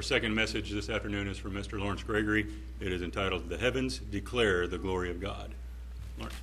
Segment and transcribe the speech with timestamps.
[0.00, 1.78] Our second message this afternoon is from Mr.
[1.78, 2.46] Lawrence Gregory.
[2.80, 5.50] It is entitled, The Heavens Declare the Glory of God.
[6.18, 6.34] Lawrence.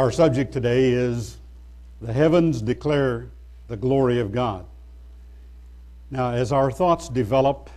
[0.00, 1.36] Our subject today is
[2.00, 3.28] the heavens declare
[3.68, 4.64] the glory of God.
[6.10, 7.68] Now, as our thoughts develop,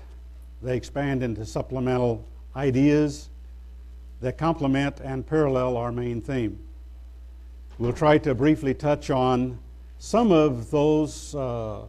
[0.62, 3.28] they expand into supplemental ideas
[4.22, 6.58] that complement and parallel our main theme.
[7.78, 9.60] We'll try to briefly touch on
[10.00, 11.82] some of those uh,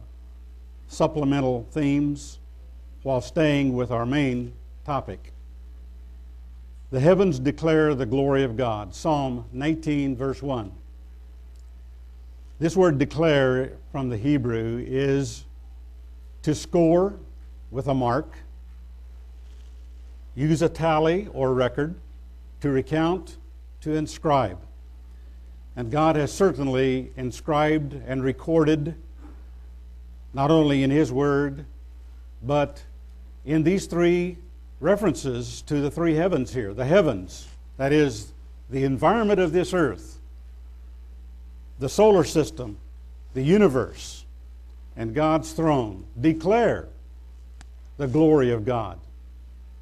[0.89, 2.39] supplemental themes
[3.03, 4.51] while staying with our main
[4.83, 5.31] topic.
[6.95, 8.95] The heavens declare the glory of God.
[8.95, 10.71] Psalm 19, verse 1.
[12.57, 15.43] This word declare from the Hebrew is
[16.43, 17.19] to score
[17.69, 18.31] with a mark,
[20.35, 21.95] use a tally or record,
[22.61, 23.39] to recount,
[23.81, 24.59] to inscribe.
[25.75, 28.95] And God has certainly inscribed and recorded,
[30.33, 31.65] not only in His Word,
[32.41, 32.85] but
[33.43, 34.37] in these three
[34.79, 38.31] references to the three heavens here the heavens, that is,
[38.69, 40.19] the environment of this earth,
[41.79, 42.77] the solar system,
[43.33, 44.25] the universe,
[44.95, 46.87] and God's throne declare
[47.97, 48.99] the glory of God.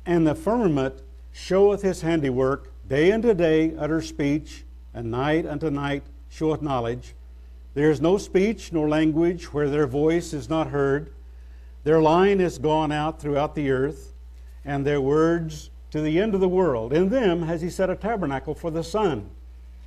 [0.06, 0.96] And the firmament
[1.32, 7.14] showeth his handiwork, day unto day utter speech, and night unto night showeth knowledge.
[7.74, 11.14] There is no speech nor language where their voice is not heard.
[11.84, 14.13] Their line is gone out throughout the earth
[14.66, 16.94] and their words to the end of the world.
[16.94, 19.30] In them has he set a tabernacle for the sun,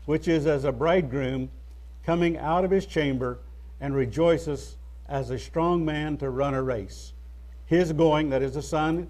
[0.05, 1.51] which is as a bridegroom
[2.05, 3.39] coming out of his chamber
[3.81, 4.77] and rejoices
[5.09, 7.13] as a strong man to run a race.
[7.67, 9.09] His going, that is the sun,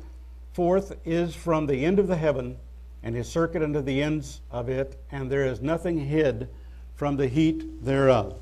[0.53, 2.57] forth is from the end of the heaven,
[3.03, 6.49] and his circuit unto the ends of it, and there is nothing hid
[6.95, 8.35] from the heat thereof.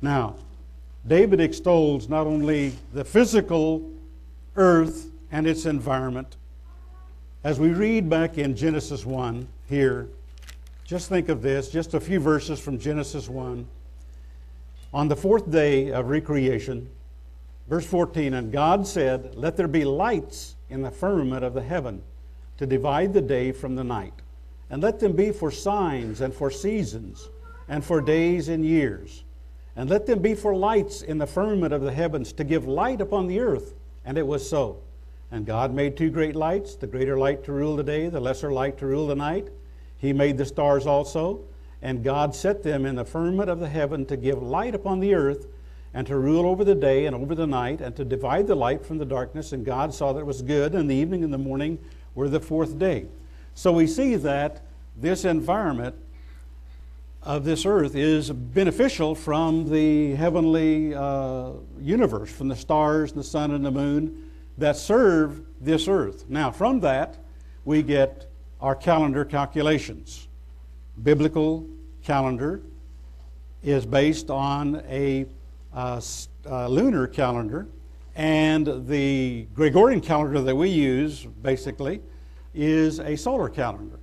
[0.00, 0.36] Now,
[1.06, 3.90] David extols not only the physical
[4.56, 6.36] earth and its environment.
[7.44, 10.08] As we read back in Genesis 1 here,
[10.84, 13.66] just think of this, just a few verses from Genesis 1.
[14.94, 16.88] On the fourth day of recreation,
[17.68, 22.02] verse 14, and God said, Let there be lights in the firmament of the heaven
[22.56, 24.14] to divide the day from the night,
[24.70, 27.28] and let them be for signs and for seasons
[27.68, 29.24] and for days and years.
[29.76, 33.00] And let them be for lights in the firmament of the heavens to give light
[33.00, 33.74] upon the earth.
[34.04, 34.80] And it was so.
[35.30, 38.50] And God made two great lights, the greater light to rule the day, the lesser
[38.50, 39.48] light to rule the night.
[39.98, 41.40] He made the stars also,
[41.82, 45.14] and God set them in the firmament of the heaven to give light upon the
[45.14, 45.46] earth,
[45.92, 48.86] and to rule over the day and over the night, and to divide the light
[48.86, 49.52] from the darkness.
[49.52, 51.78] And God saw that it was good, and the evening and the morning
[52.14, 53.06] were the fourth day.
[53.54, 54.62] So we see that
[54.96, 55.94] this environment
[57.22, 61.50] of this earth is beneficial from the heavenly uh,
[61.80, 64.27] universe, from the stars, the sun, and the moon
[64.58, 66.28] that serve this earth.
[66.28, 67.16] Now, from that,
[67.64, 68.28] we get
[68.60, 70.28] our calendar calculations.
[71.02, 71.66] Biblical
[72.02, 72.60] calendar
[73.62, 75.26] is based on a
[75.72, 76.00] uh,
[76.46, 77.68] uh, lunar calendar,
[78.16, 82.00] and the Gregorian calendar that we use, basically,
[82.54, 84.00] is a solar calendar.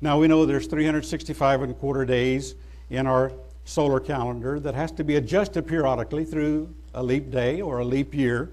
[0.00, 2.54] Now, we know there's 365 and a quarter days
[2.88, 3.32] in our
[3.64, 8.14] solar calendar that has to be adjusted periodically through a leap day or a leap
[8.14, 8.50] year.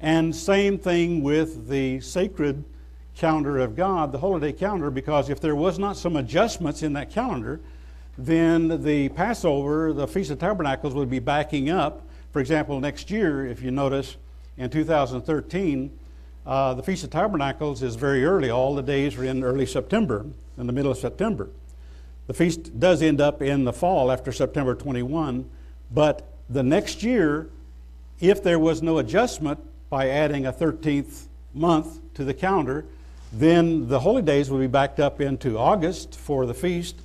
[0.00, 2.64] And same thing with the sacred
[3.14, 7.10] calendar of God, the holiday calendar, because if there was not some adjustments in that
[7.10, 7.60] calendar,
[8.18, 12.02] then the Passover, the Feast of Tabernacles, would be backing up.
[12.32, 14.16] For example, next year, if you notice,
[14.56, 15.90] in 2013,
[16.46, 18.50] uh, the Feast of Tabernacles is very early.
[18.50, 20.26] All the days are in early September,
[20.58, 21.48] in the middle of September.
[22.26, 25.48] The feast does end up in the fall after September 21,
[25.90, 27.50] but the next year,
[28.20, 29.60] if there was no adjustment,
[29.94, 32.84] by adding a 13th month to the calendar,
[33.32, 36.96] then the holy days would be backed up into August for the feast,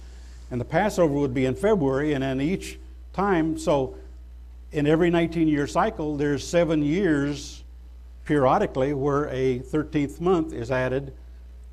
[0.49, 2.79] and the Passover would be in February, and then each
[3.13, 3.95] time, so
[4.71, 7.63] in every 19 year cycle, there's seven years
[8.25, 11.13] periodically where a 13th month is added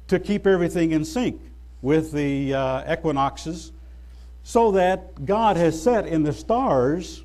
[0.09, 1.41] to keep everything in sync
[1.81, 3.73] with the uh, equinoxes,
[4.45, 7.25] so that God has set in the stars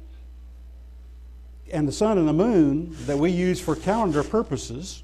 [1.71, 5.03] and the sun and the moon that we use for calendar purposes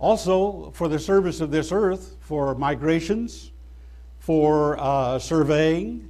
[0.00, 3.52] Also, for the service of this earth, for migrations,
[4.18, 6.08] for uh, surveying,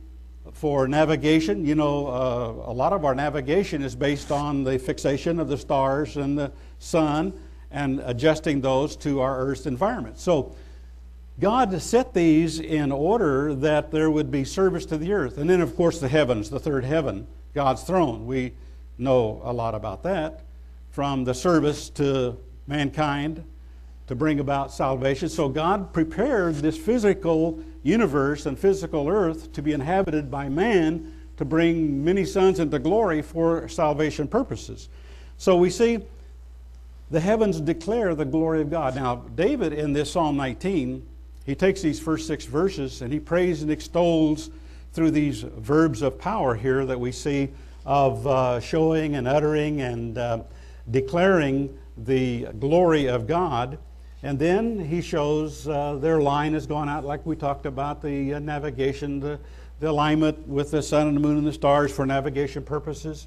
[0.53, 1.67] for navigation.
[1.67, 5.59] You know, uh, a lot of our navigation is based on the fixation of the
[5.59, 7.33] stars and the sun
[7.73, 10.21] and adjusting those to our Earth's environment.
[10.21, 10.55] So,
[11.41, 15.39] God set these in order that there would be service to the earth.
[15.39, 18.27] And then, of course, the heavens, the third heaven, God's throne.
[18.27, 18.53] We
[19.01, 20.43] know a lot about that
[20.91, 22.37] from the service to
[22.67, 23.43] mankind
[24.07, 25.29] to bring about salvation.
[25.29, 31.45] So God prepared this physical universe and physical earth to be inhabited by man to
[31.45, 34.89] bring many sons into glory for salvation purposes.
[35.39, 36.01] So we see
[37.11, 38.95] the heavens declare the glory of God.
[38.95, 41.07] Now, David in this Psalm 19,
[41.47, 44.51] he takes these first six verses and he prays and extols
[44.93, 47.49] through these verbs of power here that we see
[47.91, 50.39] of uh, showing and uttering and uh,
[50.93, 53.79] declaring the glory of God.
[54.23, 58.35] And then he shows uh, their line has gone out, like we talked about the
[58.35, 59.41] uh, navigation, the,
[59.81, 63.27] the alignment with the sun and the moon and the stars for navigation purposes,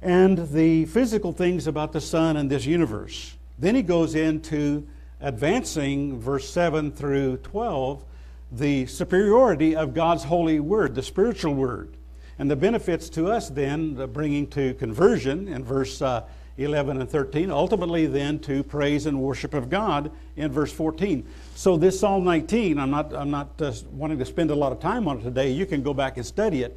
[0.00, 3.34] and the physical things about the sun and this universe.
[3.58, 4.86] Then he goes into
[5.20, 8.04] advancing verse 7 through 12
[8.52, 11.96] the superiority of God's holy word, the spiritual word,
[12.42, 16.24] and the benefits to us then, the bringing to conversion in verse uh,
[16.58, 21.24] 11 and 13, ultimately then to praise and worship of God in verse 14.
[21.54, 24.80] So this Psalm 19, I'm not, I'm not uh, wanting to spend a lot of
[24.80, 26.76] time on it today, you can go back and study it,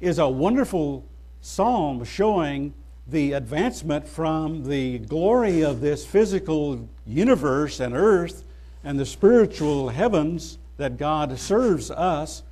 [0.00, 1.04] is a wonderful
[1.40, 2.74] psalm showing
[3.06, 8.42] the advancement from the glory of this physical universe and earth
[8.82, 12.42] and the spiritual heavens that God serves us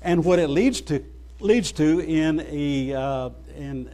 [0.00, 1.04] and what it leads to
[1.42, 3.90] leads to in a uh, in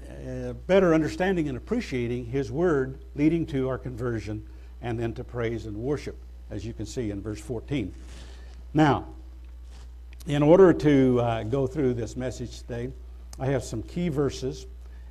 [0.50, 4.46] a better understanding and appreciating His Word, leading to our conversion
[4.82, 6.16] and then to praise and worship,
[6.50, 7.92] as you can see in verse 14.
[8.74, 9.06] Now,
[10.26, 12.90] in order to uh, go through this message today,
[13.38, 14.66] I have some key verses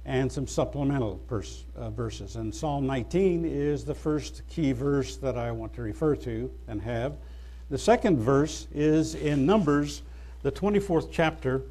[0.06, 2.36] and some supplemental verse, uh, verses.
[2.38, 6.82] And Psalm 19 is the first key verse that I want to refer to and
[6.82, 7.18] have.
[7.70, 10.04] The second verse is in Numbers,
[10.44, 11.64] the 24th chapter,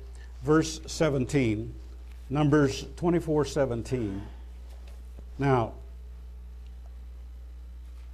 [0.47, 1.75] verse 17.
[2.31, 4.23] Numbers 24 17.
[5.39, 5.75] Now,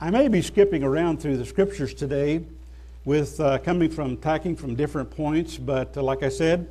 [0.01, 2.43] I may be skipping around through the scriptures today
[3.05, 6.69] with uh, coming from, tacking from different points, but uh, like I said,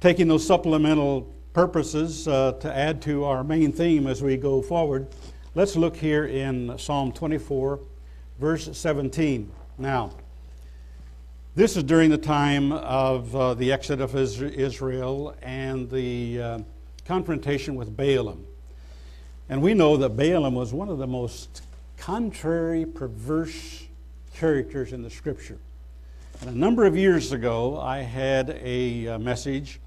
[0.00, 5.08] taking those supplemental purposes uh, to add to our main theme as we go forward.
[5.54, 7.80] Let's look here in Psalm 24,
[8.38, 9.50] verse 17.
[9.78, 10.12] Now,
[11.56, 16.58] this is during the time of uh, the exit of Israel and the uh,
[17.06, 18.44] confrontation with Balaam.
[19.48, 21.62] And we know that Balaam was one of the most
[21.96, 23.84] contrary, perverse
[24.34, 25.56] characters in the scripture.
[26.42, 29.80] And a number of years ago, I had a, uh, message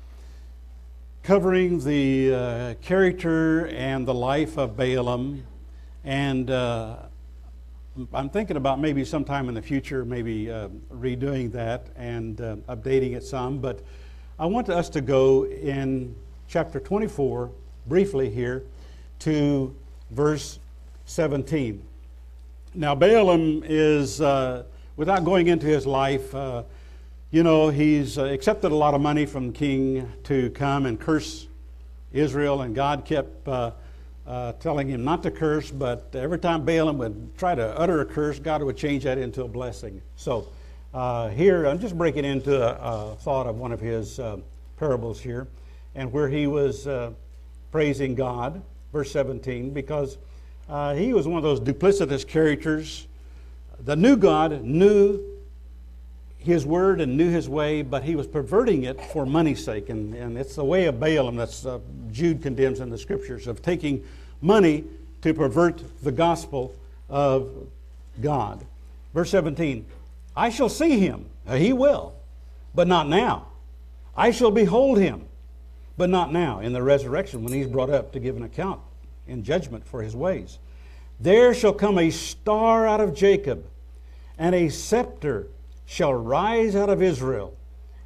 [1.22, 5.44] covering the uh, character and the life of Balaam.
[6.04, 6.96] And uh,
[8.14, 13.16] I'm thinking about maybe sometime in the future, maybe uh, redoing that and uh, updating
[13.16, 13.58] it some.
[13.58, 13.82] But
[14.38, 16.16] I want us to go in
[16.48, 17.52] chapter 24,
[17.88, 18.64] briefly here,
[19.20, 19.76] to
[20.12, 20.60] verse
[21.06, 21.82] 17.
[22.76, 24.64] Now, Balaam is, uh,
[24.96, 26.64] without going into his life, uh,
[27.32, 31.48] you know, he's uh, accepted a lot of money from king to come and curse
[32.14, 33.48] Israel, and God kept
[34.30, 38.06] uh, telling him not to curse, but every time Balaam would try to utter a
[38.06, 40.04] curse, God would change that into a blessing.
[40.16, 40.48] So
[40.94, 44.38] uh, here, I'm just breaking into a, a thought of one of his uh,
[44.78, 45.48] parables here,
[45.96, 47.12] and where he was uh,
[47.72, 48.62] praising God,
[48.94, 50.20] verse 17, because
[50.70, 53.08] uh, he was one of those duplicitous characters.
[53.80, 55.20] The new God knew
[56.38, 59.90] his word and knew his way, but he was perverting it for money's sake.
[59.90, 61.80] And, and it's the way of Balaam that uh,
[62.12, 64.04] Jude condemns in the scriptures of taking
[64.42, 64.84] money
[65.22, 66.74] to pervert the gospel
[67.10, 67.68] of
[68.22, 68.66] God.
[69.14, 69.86] Verse 17
[70.36, 72.14] I shall see him, uh, he will,
[72.74, 73.48] but not now.
[74.16, 75.26] I shall behold him,
[75.98, 78.82] but not now, in the resurrection when he's brought up to give an account
[79.28, 80.60] in judgment for his ways.
[81.20, 83.66] There shall come a star out of Jacob,
[84.38, 85.48] and a scepter
[85.86, 87.56] shall rise out of Israel,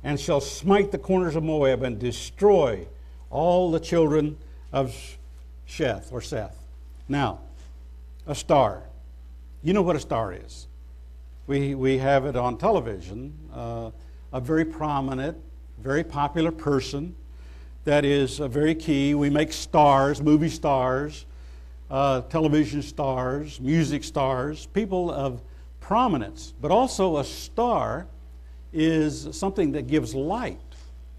[0.03, 2.87] and shall smite the corners of Moab and destroy
[3.29, 4.37] all the children
[4.71, 5.17] of
[5.67, 6.57] Sheth or Seth.
[7.07, 7.39] Now,
[8.27, 8.83] a star.
[9.63, 10.67] You know what a star is.
[11.47, 13.91] We, we have it on television, uh,
[14.31, 15.37] a very prominent,
[15.79, 17.15] very popular person
[17.83, 19.13] that is very key.
[19.13, 21.25] We make stars, movie stars.
[21.93, 25.41] uh, television stars, music stars, people of
[25.79, 26.53] prominence.
[26.59, 28.07] But also, a star
[28.73, 30.59] is something that gives light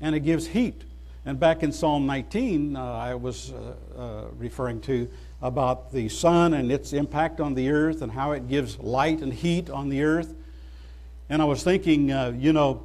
[0.00, 0.82] and it gives heat.
[1.26, 5.08] And back in Psalm 19, uh, I was uh, uh, referring to
[5.40, 9.32] about the sun and its impact on the earth and how it gives light and
[9.32, 10.34] heat on the earth.
[11.30, 12.84] And I was thinking, uh, you know,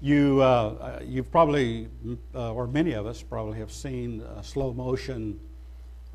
[0.00, 1.88] you, uh, you've probably,
[2.32, 5.40] uh, or many of us probably have seen slow motion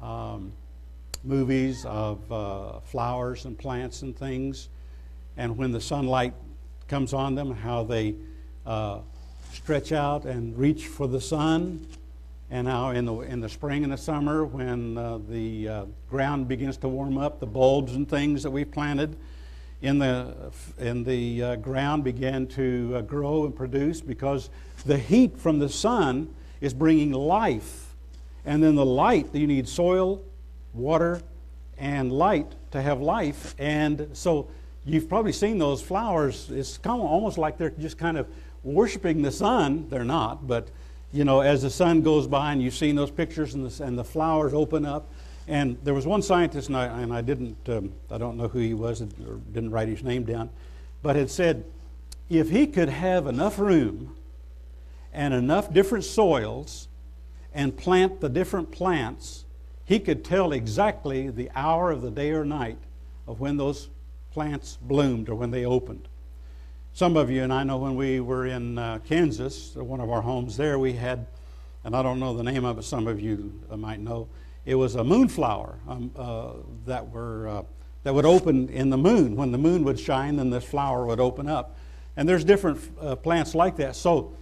[0.01, 0.53] um,
[1.25, 2.19] movies of
[2.85, 4.69] flowers and plants and things.
[5.35, 6.33] And when the sunlight
[6.87, 8.15] comes on them, how they
[9.57, 11.85] stretch out and reach for the sun.
[12.51, 16.47] And now in the, in the spring and the summer, when uh, the uh, ground
[16.47, 19.17] begins to warm up, the bulbs and things that we've planted
[19.81, 24.49] in the, in the uh, ground begin to uh, grow and produce because
[24.85, 27.95] the heat from the sun is bringing life.
[28.45, 30.23] And then the light, you need soil,
[30.73, 31.19] water,
[31.79, 33.55] and light to have life.
[33.57, 34.49] And so
[34.85, 36.49] you've probably seen those flowers.
[36.51, 38.27] It's kind of almost like they're just kind of
[38.63, 39.87] worshiping the sun.
[39.89, 40.69] They're not, but
[41.11, 43.97] you know, as the sun goes by and you've seen those pictures and the, and
[43.97, 45.11] the flowers open up.
[45.47, 48.59] And there was one scientist, and I, and I didn't, um, I don't know who
[48.59, 50.49] he was, or didn't write his name down,
[51.01, 51.63] but had said
[52.29, 54.15] if he could have enough room
[55.13, 56.89] and enough different soils
[57.53, 59.45] and plant the different plants,
[59.85, 62.77] he could tell exactly the hour of the day or night
[63.25, 63.87] of when those
[64.31, 66.09] plants bloomed or when they opened.
[66.97, 70.23] Some of you, and I know when we were in uh, Kansas, one of our
[70.23, 71.27] homes there, we had,
[71.83, 74.27] and I don't know the name of it, some of you might know,
[74.65, 76.53] it was a moonflower um, uh,
[76.87, 77.61] that, were, uh,
[78.01, 79.35] that would open in the moon.
[79.35, 81.77] When the moon would shine, then this flower would open up.
[82.15, 83.95] And there's different uh, plants like that.
[83.95, 84.33] So,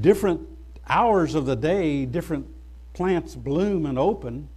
[0.00, 0.40] different
[0.88, 2.48] hours of the day, different
[2.94, 4.48] plants bloom and open,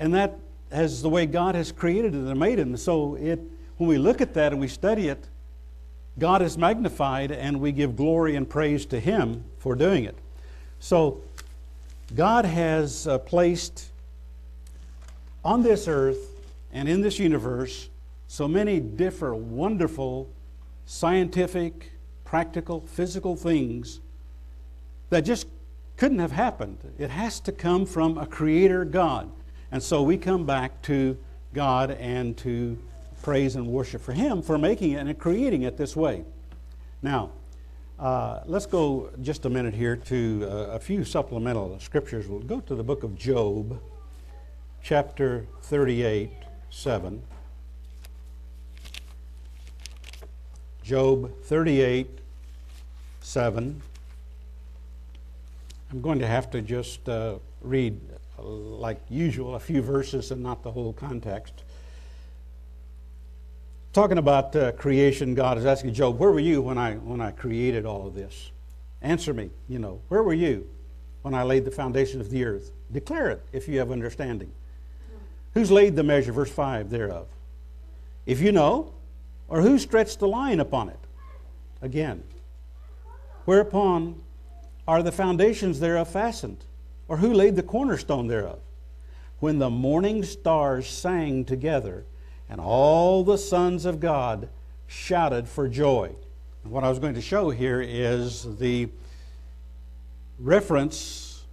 [0.00, 0.36] and that
[0.72, 2.76] is the way God has created it and made them.
[2.76, 3.38] So, it,
[3.76, 5.28] when we look at that and we study it,
[6.18, 10.16] God is magnified and we give glory and praise to Him for doing it.
[10.78, 11.20] So,
[12.14, 13.90] God has uh, placed
[15.44, 16.40] on this earth
[16.72, 17.88] and in this universe
[18.28, 20.28] so many different wonderful
[20.86, 21.92] scientific,
[22.24, 24.00] practical, physical things
[25.10, 25.46] that just
[25.96, 26.78] couldn't have happened.
[26.98, 29.30] It has to come from a creator God.
[29.72, 31.16] And so we come back to
[31.52, 32.78] God and to
[33.26, 36.24] praise and worship for Him for making it and creating it this way.
[37.02, 37.32] Now,
[37.98, 42.28] uh, let's go just a minute here to uh, a few supplemental scriptures.
[42.28, 43.80] We'll go to the book of Job,
[44.80, 46.30] chapter 38,
[46.70, 47.20] 7.
[50.84, 52.08] Job 38,
[53.22, 53.82] 7.
[55.90, 57.98] I'm going to have to just uh, read,
[58.38, 61.64] uh, like usual, a few verses and not the whole context
[63.96, 67.30] talking about uh, creation, God is asking Job, where were you when I, when I
[67.30, 68.50] created all of this?
[69.00, 70.68] Answer me, you know, where were you
[71.22, 72.72] when I laid the foundation of the earth?
[72.92, 74.52] Declare it if you have understanding.
[75.54, 77.26] Who's laid the measure, verse 5 thereof?
[78.26, 78.92] If you know,
[79.48, 81.00] or who stretched the line upon it?
[81.80, 82.22] Again.
[83.46, 84.20] Whereupon
[84.86, 86.66] are the foundations thereof fastened?
[87.08, 88.58] Or who laid the cornerstone thereof?
[89.38, 92.04] When the morning stars sang together,
[92.48, 94.48] and all the sons of God
[94.86, 96.10] shouted for joy.
[96.62, 98.88] And what I was going to show here is the
[100.38, 101.44] reference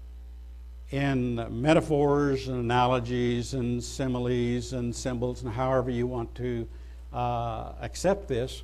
[0.92, 6.68] in metaphors and analogies and similes and symbols and however you want to
[7.12, 8.64] uh, accept this,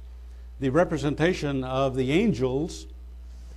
[0.60, 2.86] the representation of the angels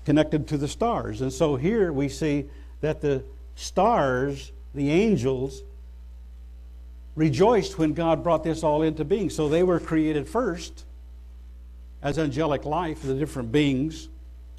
[0.05, 1.21] connected to the stars.
[1.21, 2.47] And so here we see
[2.81, 3.25] that the
[3.55, 5.63] stars, the angels,
[7.15, 9.31] rejoiced when God brought this all into being.
[9.31, 10.85] So they were created first
[12.03, 14.09] as angelic life, the different beings.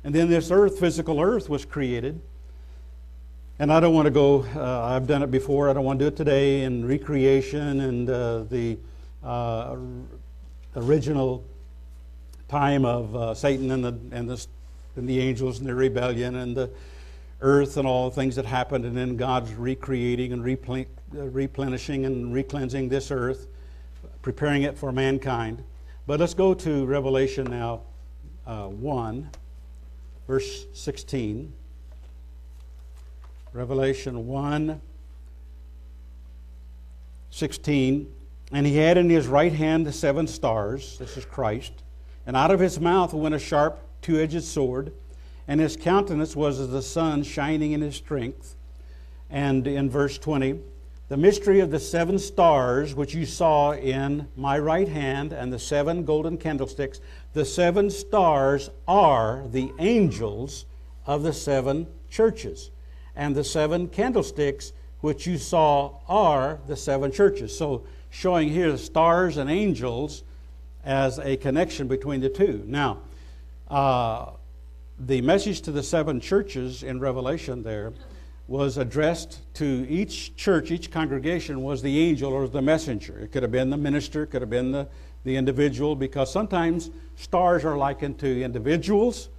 [0.04, 2.22] And then this earth, physical earth, was created.
[3.60, 6.06] And I don't want to go, uh, I've done it before, I don't want to
[6.06, 8.78] do it today, in recreation and uh, the
[9.24, 9.76] uh,
[10.76, 11.44] original
[12.50, 14.46] time of uh, Satan and the, and, the,
[14.96, 16.70] and the angels and their rebellion and the
[17.42, 22.34] earth and all the things that happened, and then God's recreating and uh, replenishing and
[22.34, 23.48] recleansing this earth,
[24.22, 25.64] preparing it for mankind.
[26.06, 27.82] But let's go to Revelation now
[28.46, 29.30] uh, 1,
[30.28, 31.54] verse 16.
[33.54, 34.82] Revelation 1,
[37.30, 38.14] 16.
[38.52, 41.74] And he had in his right hand the seven stars, this is Christ,
[42.26, 44.94] and out of his mouth went a sharp two edged sword
[45.48, 48.56] and his countenance was as the sun shining in his strength.
[49.30, 50.60] And in verse 20,
[51.14, 55.60] the mystery of the seven stars, which you saw in my right hand, and the
[55.60, 57.00] seven golden candlesticks.
[57.34, 60.66] The seven stars are the angels
[61.06, 62.72] of the seven churches,
[63.16, 67.56] and the seven candlesticks, which you saw, are the seven churches.
[67.56, 70.24] So, showing here the stars and angels
[70.84, 72.64] as a connection between the two.
[72.66, 73.02] Now,
[73.68, 74.32] uh,
[74.98, 77.94] the message to the seven churches in Revelation there
[78.48, 83.18] was addressed to each church, each congregation was the angel or the messenger.
[83.20, 84.88] It could have been the minister, could have been the,
[85.24, 89.30] the individual, because sometimes stars are likened to individuals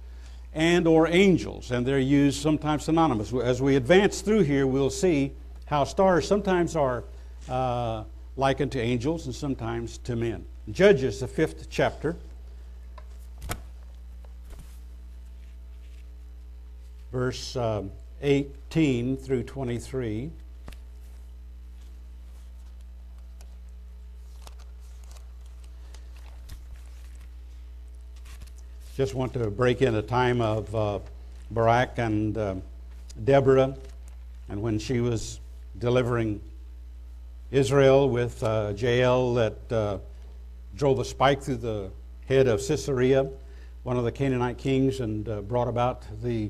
[0.53, 3.31] and or angels, and they're used sometimes synonymous.
[3.33, 5.33] As we advance through here, we'll see
[5.65, 7.03] how stars sometimes are
[7.49, 8.05] uh,
[8.37, 10.45] likened to angels and sometimes to men.
[10.71, 12.15] Judges, the fifth chapter.
[17.11, 17.91] Verse um,
[18.21, 20.31] 18 through 23.
[28.95, 30.99] Just want to break in a time of uh,
[31.51, 32.55] Barak and uh,
[33.23, 33.75] Deborah,
[34.47, 35.41] and when she was
[35.79, 36.39] delivering
[37.51, 39.97] Israel with uh, Jael that uh,
[40.75, 41.91] drove a spike through the
[42.27, 43.29] head of Sisera,
[43.83, 46.49] one of the Canaanite kings, and uh, brought about the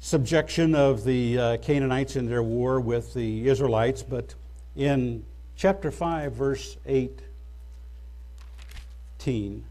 [0.00, 4.02] subjection of the uh, Canaanites in their war with the Israelites.
[4.02, 4.34] But
[4.74, 5.24] in
[5.56, 9.64] chapter 5, verse 18,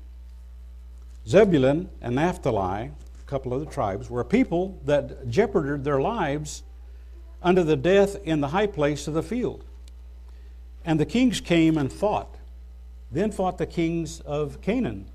[1.28, 6.64] Zebulun and Naphtali, a couple of the tribes, were a people that jeoparded their lives
[7.42, 9.66] under the death in the high place of the field.
[10.86, 12.36] And the kings came and fought.
[13.12, 15.10] Then fought the kings of Canaan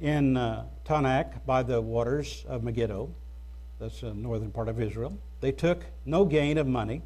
[0.00, 3.14] in uh, Taanach by the waters of Megiddo.
[3.82, 5.18] That's the northern part of Israel.
[5.40, 7.02] They took no gain of money.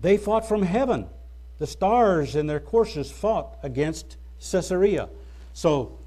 [0.00, 1.08] They fought from heaven.
[1.58, 5.08] The stars in their courses fought against Sisera.
[5.54, 5.98] So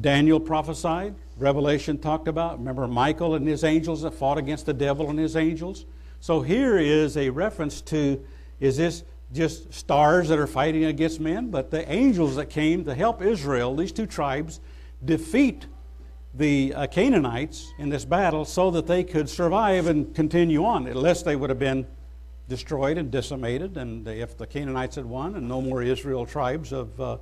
[0.00, 2.58] Daniel prophesied, Revelation talked about.
[2.58, 5.84] Remember Michael and his angels that fought against the devil and his angels?
[6.18, 8.20] So here is a reference to
[8.58, 11.52] is this just stars that are fighting against men?
[11.52, 14.58] But the angels that came to help Israel, these two tribes,
[15.04, 15.66] defeat
[16.34, 21.22] the uh, Canaanites in this battle so that they could survive and continue on, unless
[21.22, 21.86] they would have been
[22.48, 23.76] destroyed and decimated.
[23.76, 27.18] And if the Canaanites had won and no more Israel tribes of, uh,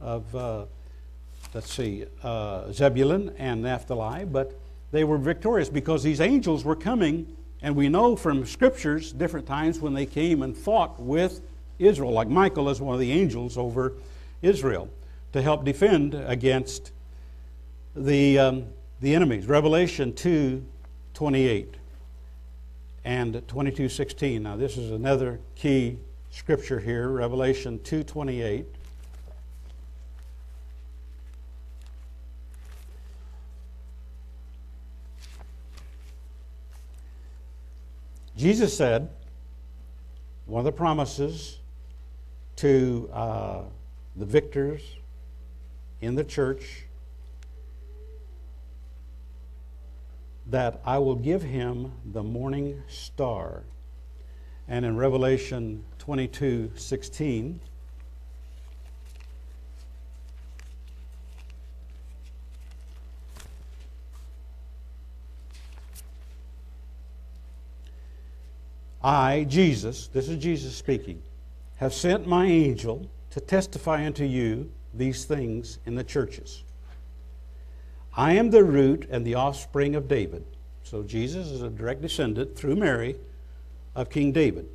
[0.00, 0.64] of uh,
[1.54, 4.58] let's see, uh, Zebulun and Naphtali, but
[4.92, 9.80] they were victorious because these angels were coming, and we know from scriptures different times
[9.80, 11.40] when they came and fought with
[11.78, 13.94] Israel, like Michael is one of the angels over
[14.42, 14.88] Israel,
[15.32, 16.92] to help defend against
[17.96, 18.66] the, um,
[19.00, 19.46] the enemies.
[19.46, 20.64] Revelation 2
[21.14, 21.74] 28
[23.04, 24.42] and 22 16.
[24.42, 25.98] Now, this is another key
[26.30, 28.66] scripture here, Revelation 2 28.
[38.36, 39.08] Jesus said,
[40.44, 41.58] one of the promises
[42.56, 43.62] to uh,
[44.14, 44.82] the victors
[46.02, 46.85] in the church
[50.48, 53.64] that I will give him the morning star.
[54.68, 57.60] And in Revelation 22 16,
[69.02, 71.22] I, Jesus, this is Jesus speaking,
[71.76, 76.64] have sent my angel to testify unto you these things in the churches.
[78.16, 80.44] I am the root and the offspring of David.
[80.82, 83.16] So Jesus is a direct descendant through Mary
[83.94, 84.68] of King David.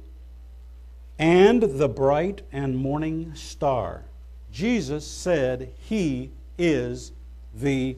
[1.18, 4.04] And the bright and morning star.
[4.52, 7.12] Jesus said he is
[7.56, 7.96] the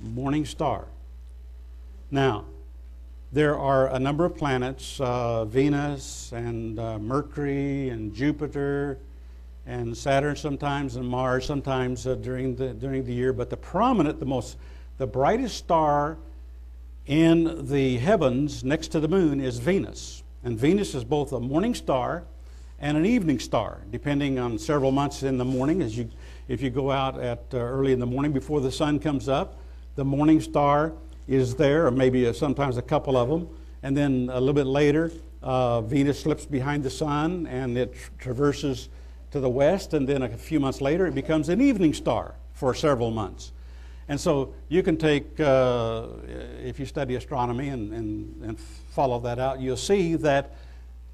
[0.00, 0.86] morning star.
[2.10, 2.44] Now,
[3.32, 8.98] there are a number of planets uh, Venus and uh, Mercury and Jupiter
[9.66, 13.32] and Saturn sometimes and Mars sometimes uh, during, the, during the year.
[13.32, 14.56] But the prominent, the most,
[15.02, 16.16] the brightest star
[17.06, 20.22] in the heavens next to the moon is Venus.
[20.44, 22.22] And Venus is both a morning star
[22.78, 25.82] and an evening star, depending on several months in the morning.
[25.82, 26.08] As you,
[26.46, 29.58] if you go out at uh, early in the morning before the sun comes up,
[29.96, 30.92] the morning star
[31.26, 33.48] is there, or maybe a, sometimes a couple of them.
[33.82, 35.10] And then a little bit later,
[35.42, 38.88] uh, Venus slips behind the sun and it traverses
[39.32, 39.94] to the west.
[39.94, 43.50] And then a few months later, it becomes an evening star for several months.
[44.08, 46.06] And so you can take, uh,
[46.62, 48.60] if you study astronomy and, and, and
[48.90, 50.54] follow that out, you'll see that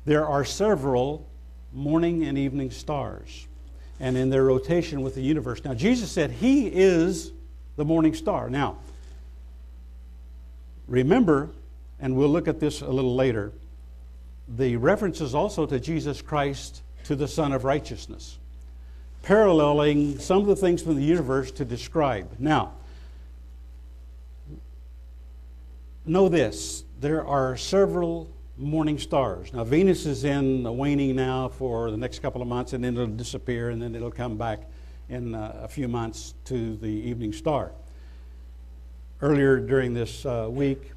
[0.04, 1.26] there are several
[1.72, 3.46] morning and evening stars
[4.00, 5.64] and in their rotation with the universe.
[5.64, 7.32] Now, Jesus said He is
[7.76, 8.48] the morning star.
[8.48, 8.78] Now,
[10.86, 11.50] remember,
[12.00, 13.52] and we'll look at this a little later,
[14.48, 18.38] the references also to Jesus Christ to the Sun of Righteousness,
[19.22, 22.28] paralleling some of the things from the universe to describe.
[22.38, 22.72] Now,
[26.08, 29.52] know this there are several morning stars.
[29.52, 33.06] Now, Venus is in waning now for the next couple of months, and then it'll
[33.06, 34.62] disappear, and then it'll come back
[35.08, 37.70] in uh, a few months to the evening star.
[39.22, 40.90] Earlier during this uh, week,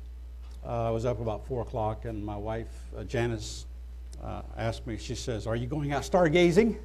[0.65, 3.67] uh, I was up about 4 o'clock, and my wife, uh, Janice,
[4.23, 6.77] uh, asked me, she says, Are you going out stargazing?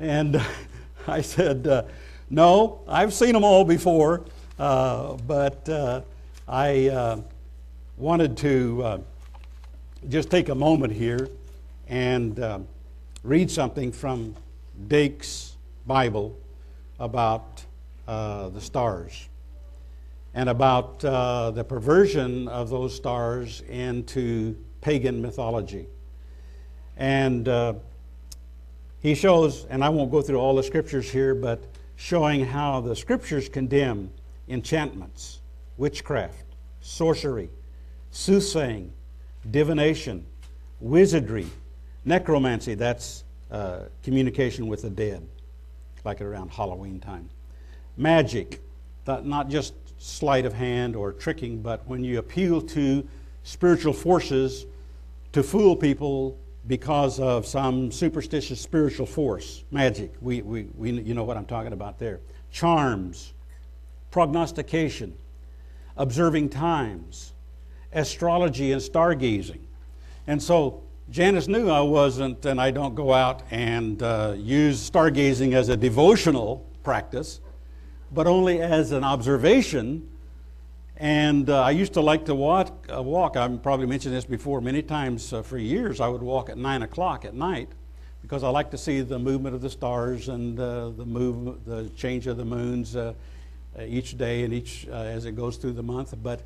[0.00, 0.42] And
[1.06, 1.84] I said, uh,
[2.28, 4.24] No, I've seen them all before,
[4.58, 5.66] but
[6.48, 7.22] I
[7.96, 9.04] wanted to
[10.08, 11.28] just take a moment here
[11.88, 12.60] and uh,
[13.22, 14.34] read something from
[14.86, 15.56] Dake's
[15.86, 16.38] Bible
[17.00, 17.64] about
[18.06, 19.28] uh, the stars
[20.34, 25.86] and about uh, the perversion of those stars into pagan mythology.
[26.96, 27.74] And uh,
[29.00, 31.64] he shows, and I won't go through all the scriptures here, but
[31.96, 34.10] showing how the scriptures condemn
[34.48, 35.37] enchantments,
[35.78, 36.44] witchcraft,
[36.80, 37.48] sorcery,
[38.10, 38.92] soothsaying,
[39.50, 40.26] divination,
[40.80, 41.46] wizardry,
[42.04, 45.26] necromancy, that's uh, communication with the dead,
[46.04, 47.30] like around Halloween time.
[47.96, 48.60] Magic,
[49.06, 53.06] not just sleight of hand or tricking, but when you appeal to
[53.42, 54.66] spiritual forces
[55.32, 56.36] to fool people
[56.66, 59.64] because of some superstitious spiritual force.
[59.70, 62.20] Magic, we, we, we, you know what I'm talking about there.
[62.52, 63.32] Charms,
[64.10, 65.16] prognostication,
[65.98, 67.34] observing times,
[67.92, 69.60] astrology and stargazing.
[70.26, 75.54] And so Janice knew I wasn't, and I don't go out and uh, use stargazing
[75.54, 77.40] as a devotional practice,
[78.12, 80.08] but only as an observation.
[80.96, 83.36] And uh, I used to like to walk, uh, walk.
[83.36, 86.00] I've probably mentioned this before many times uh, for years.
[86.00, 87.70] I would walk at 9 o'clock at night
[88.22, 91.88] because I like to see the movement of the stars and uh, the, move, the
[91.90, 93.14] change of the moons uh,
[93.86, 96.14] each day and each as it goes through the month.
[96.22, 96.42] But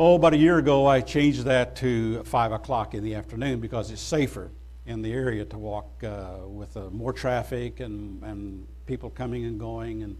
[0.00, 3.90] Oh, about a year ago, I changed that to 5 o'clock in the afternoon because
[3.90, 4.48] it's safer
[4.86, 9.58] in the area to walk uh, with uh, more traffic and, and people coming and
[9.58, 10.04] going.
[10.04, 10.16] And,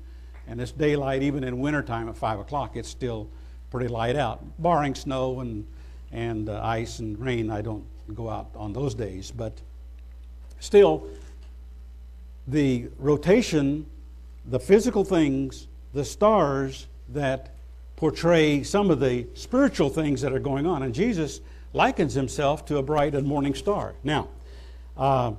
[0.48, 3.30] and it's daylight, even in wintertime at 5 o'clock, it's still
[3.70, 4.42] pretty light out.
[4.60, 5.64] Barring snow and,
[6.10, 7.84] and uh, ice and rain, I don't
[8.16, 9.30] go out on those days.
[9.30, 9.60] But
[10.58, 11.06] still,
[12.48, 13.86] the rotation,
[14.44, 17.54] the physical things, the stars that
[17.96, 20.82] portray some of the spiritual things that are going on.
[20.82, 21.40] And Jesus
[21.72, 23.94] likens himself to a bright and morning star.
[24.04, 24.28] Now,
[24.96, 25.32] uh,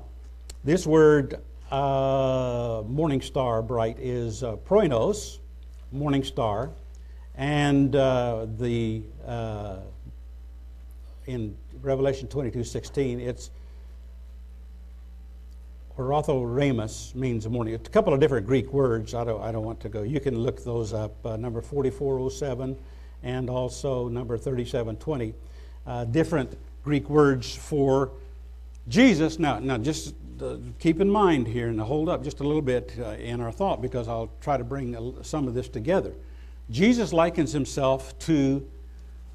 [0.63, 1.39] this word
[1.71, 5.37] uh, morning star, bright, is uh, proinos,
[5.91, 6.71] morning star,
[7.35, 9.77] and uh, the uh,
[11.27, 13.51] in Revelation 22 16, it's
[16.07, 17.75] Orthrinos means morning.
[17.75, 19.13] A couple of different Greek words.
[19.13, 20.03] I don't, I don't want to go.
[20.03, 21.25] You can look those up.
[21.25, 22.77] Uh, number 4407
[23.23, 25.33] and also number 3720.
[25.85, 28.11] Uh, different Greek words for
[28.87, 29.39] Jesus.
[29.39, 32.93] Now, now just uh, keep in mind here and hold up just a little bit
[32.99, 36.13] uh, in our thought because I'll try to bring some of this together.
[36.69, 38.65] Jesus likens himself to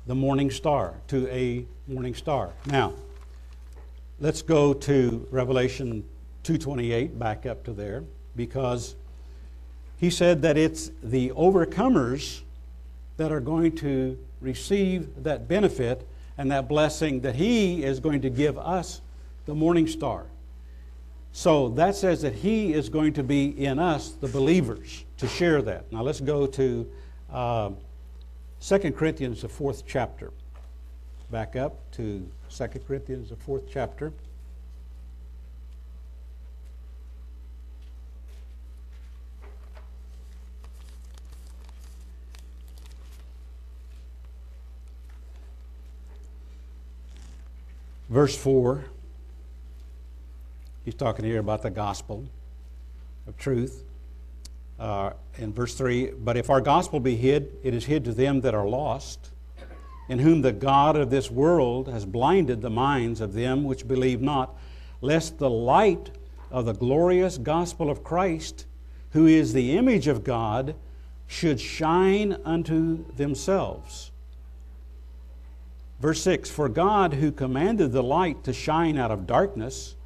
[0.06, 2.52] the morning star, to a morning star.
[2.66, 2.94] Now,
[4.20, 6.04] let's go to Revelation
[6.44, 8.04] 228 back up to there
[8.36, 8.94] because
[9.96, 12.42] he said that it's the overcomers
[13.16, 18.30] that are going to receive that benefit and that blessing that he is going to
[18.30, 19.00] give us
[19.46, 20.26] the morning star.
[21.32, 25.62] So that says that he is going to be in us, the believers, to share
[25.62, 25.90] that.
[25.90, 26.90] Now let's go to
[27.32, 27.70] uh,
[28.60, 30.32] 2 Corinthians, the fourth chapter.
[31.30, 34.12] Back up to 2 Corinthians, the fourth chapter.
[48.14, 48.84] Verse 4,
[50.84, 52.24] he's talking here about the gospel
[53.26, 53.82] of truth.
[54.78, 58.42] Uh, in verse 3, but if our gospel be hid, it is hid to them
[58.42, 59.30] that are lost,
[60.08, 64.20] in whom the God of this world has blinded the minds of them which believe
[64.20, 64.56] not,
[65.00, 66.10] lest the light
[66.52, 68.64] of the glorious gospel of Christ,
[69.10, 70.76] who is the image of God,
[71.26, 74.12] should shine unto themselves.
[76.00, 79.96] Verse 6 For God, who commanded the light to shine out of darkness,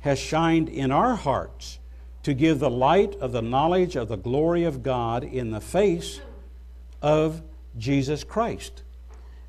[0.00, 1.78] has shined in our hearts
[2.22, 6.20] to give the light of the knowledge of the glory of God in the face
[7.00, 7.42] of
[7.76, 8.82] Jesus Christ.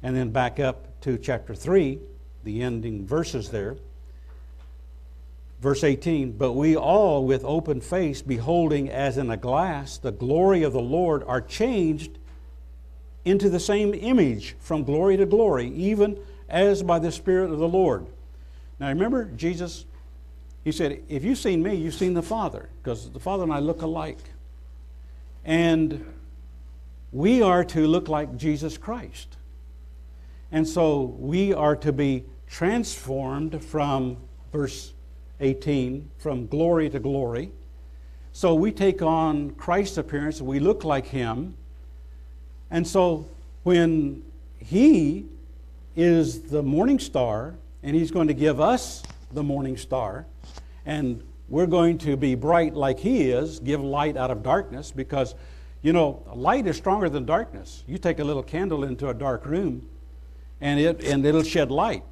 [0.01, 1.99] And then back up to chapter 3,
[2.43, 3.77] the ending verses there.
[5.61, 10.63] Verse 18, but we all with open face, beholding as in a glass the glory
[10.63, 12.17] of the Lord, are changed
[13.25, 17.67] into the same image from glory to glory, even as by the Spirit of the
[17.67, 18.05] Lord.
[18.79, 19.85] Now remember, Jesus,
[20.63, 23.59] he said, If you've seen me, you've seen the Father, because the Father and I
[23.59, 24.19] look alike.
[25.45, 26.05] And
[27.11, 29.37] we are to look like Jesus Christ.
[30.51, 34.17] And so we are to be transformed from
[34.51, 34.93] verse
[35.39, 37.51] 18, from glory to glory.
[38.31, 41.55] So we take on Christ's appearance, we look like him.
[42.71, 43.27] And so
[43.63, 44.23] when
[44.57, 45.25] he
[45.95, 50.25] is the morning star, and he's going to give us the morning star,
[50.85, 55.35] and we're going to be bright like he is, give light out of darkness, because,
[55.81, 57.83] you know, light is stronger than darkness.
[57.87, 59.87] You take a little candle into a dark room,
[60.61, 62.03] and, it, and it'll shed light.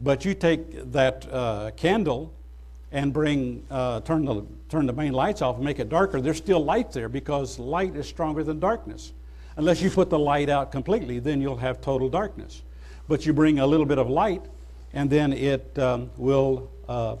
[0.00, 2.32] But you take that uh, candle
[2.90, 6.38] and bring, uh, turn, the, turn the main lights off and make it darker, there's
[6.38, 9.12] still light there because light is stronger than darkness.
[9.58, 12.62] Unless you put the light out completely, then you'll have total darkness.
[13.08, 14.42] But you bring a little bit of light,
[14.92, 17.16] and then it um, will uh,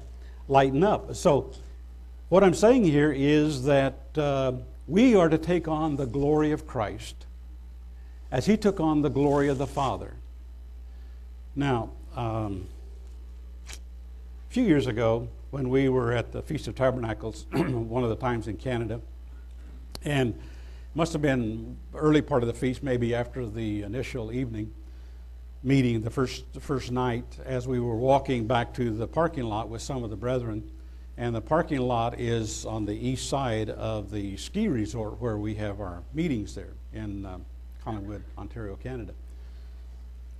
[0.46, 1.16] lighten up.
[1.16, 1.50] So,
[2.28, 4.52] what I'm saying here is that uh,
[4.86, 7.26] we are to take on the glory of Christ
[8.30, 10.14] as He took on the glory of the Father.
[11.56, 12.68] Now, um,
[13.68, 18.16] a few years ago, when we were at the Feast of Tabernacles, one of the
[18.16, 19.00] times in Canada,
[20.04, 20.38] and
[20.94, 24.72] must have been early part of the feast, maybe after the initial evening
[25.62, 29.68] meeting, the first, the first night, as we were walking back to the parking lot
[29.68, 30.70] with some of the brethren.
[31.16, 35.54] And the parking lot is on the east side of the ski resort where we
[35.56, 37.44] have our meetings there in um,
[37.82, 39.12] Collingwood, Ontario, Canada.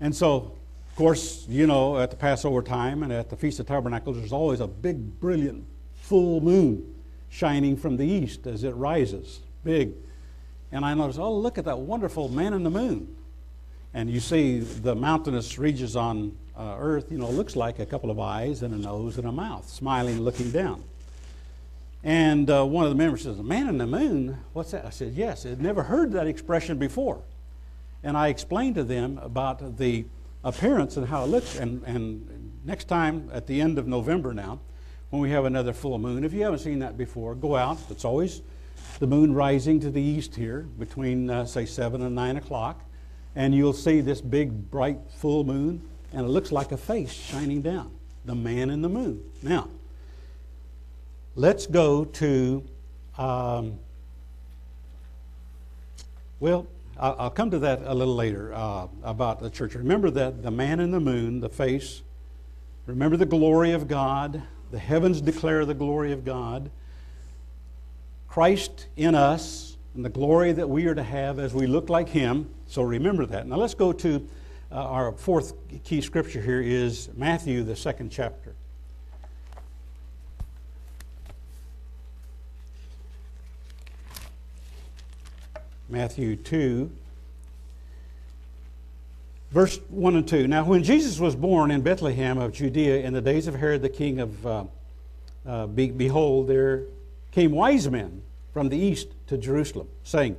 [0.00, 0.56] And so
[0.90, 4.32] of course, you know, at the Passover time and at the Feast of Tabernacles, there's
[4.32, 6.94] always a big, brilliant full moon
[7.28, 9.92] shining from the east as it rises, big.
[10.70, 13.16] And I noticed, oh, look at that wonderful man in the moon.
[13.94, 18.10] And you see the mountainous regions on uh, earth, you know, looks like a couple
[18.10, 20.82] of eyes and a nose and a mouth, smiling, looking down.
[22.04, 24.38] And uh, one of the members says, Man in the moon?
[24.52, 24.84] What's that?
[24.84, 27.22] I said, Yes, I'd never heard that expression before.
[28.02, 30.04] And I explained to them about the
[30.44, 31.58] appearance and how it looks.
[31.58, 34.60] And, and next time, at the end of November now,
[35.10, 37.78] when we have another full moon, if you haven't seen that before, go out.
[37.90, 38.42] It's always
[38.98, 42.82] the moon rising to the east here between, uh, say, 7 and 9 o'clock.
[43.36, 47.62] And you'll see this big, bright, full moon, and it looks like a face shining
[47.62, 47.92] down
[48.24, 49.22] the man in the moon.
[49.42, 49.68] Now,
[51.34, 52.64] let's go to,
[53.16, 53.78] um,
[56.40, 56.66] well,
[57.00, 59.74] I'll come to that a little later uh, about the church.
[59.76, 62.02] Remember that the man in the moon, the face,
[62.86, 64.42] remember the glory of God.
[64.72, 66.70] The heavens declare the glory of God.
[68.38, 72.08] Christ in us and the glory that we are to have as we look like
[72.08, 72.48] Him.
[72.68, 73.48] So remember that.
[73.48, 74.28] Now let's go to
[74.70, 78.54] uh, our fourth key scripture here is Matthew, the second chapter.
[85.88, 86.92] Matthew 2,
[89.50, 90.46] verse 1 and 2.
[90.46, 93.88] Now, when Jesus was born in Bethlehem of Judea in the days of Herod the
[93.88, 94.64] king of, uh,
[95.44, 96.84] uh, be, behold, there
[97.32, 98.22] came wise men
[98.58, 100.36] from the east to Jerusalem, saying,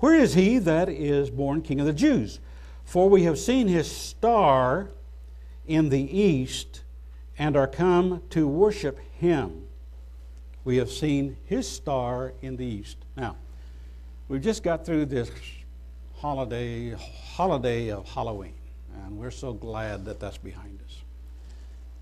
[0.00, 2.38] Where is he that is born king of the Jews?
[2.84, 4.90] For we have seen his star
[5.66, 6.82] in the east
[7.38, 9.62] and are come to worship him.
[10.64, 12.98] We have seen his star in the east.
[13.16, 13.36] Now,
[14.28, 15.30] we've just got through this
[16.16, 18.52] holiday holiday of Halloween,
[19.02, 20.98] and we're so glad that that's behind us.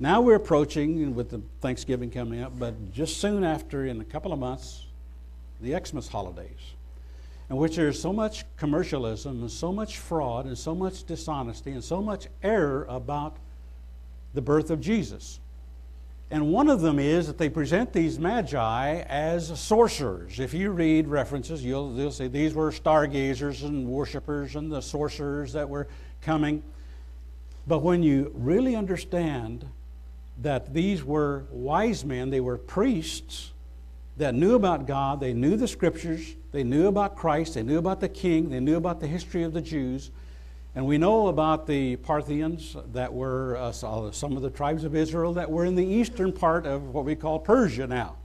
[0.00, 4.33] Now we're approaching with the Thanksgiving coming up, but just soon after, in a couple
[4.33, 4.87] of months,
[5.61, 6.75] the Xmas holidays,
[7.49, 11.83] in which there's so much commercialism and so much fraud and so much dishonesty and
[11.83, 13.37] so much error about
[14.35, 15.40] the birth of Jesus.
[16.31, 20.38] And one of them is that they present these magi as sorcerers.
[20.38, 25.53] If you read references, you'll, you'll see these were stargazers and worshippers and the sorcerers
[25.55, 25.88] that were
[26.23, 26.62] coming.
[27.66, 29.66] But when you really understand
[30.42, 33.51] that these were wise men, they were priests
[34.20, 38.00] that knew about God, they knew the scriptures, they knew about Christ, they knew about
[38.00, 40.11] the king, they knew about the history of the Jews,
[40.74, 45.33] And we know about the Parthians that were uh, some of the tribes of Israel
[45.35, 48.16] that were in the eastern part of what we call Persia now,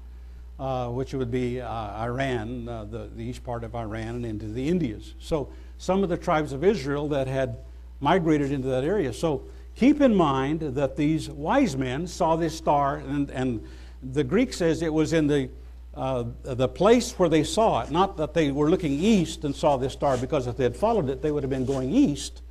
[0.60, 4.48] uh, which would be uh, Iran, uh, the, the east part of Iran, and into
[4.48, 5.16] the Indias.
[5.20, 7.58] So some of the tribes of Israel that had
[8.00, 9.12] migrated into that area.
[9.12, 13.66] So keep in mind that these wise men saw this star, and, and
[14.04, 15.50] the Greek says it was in the
[15.96, 19.78] uh, the place where they saw it, not that they were looking east and saw
[19.78, 22.42] this star, because if they had followed it, they would have been going east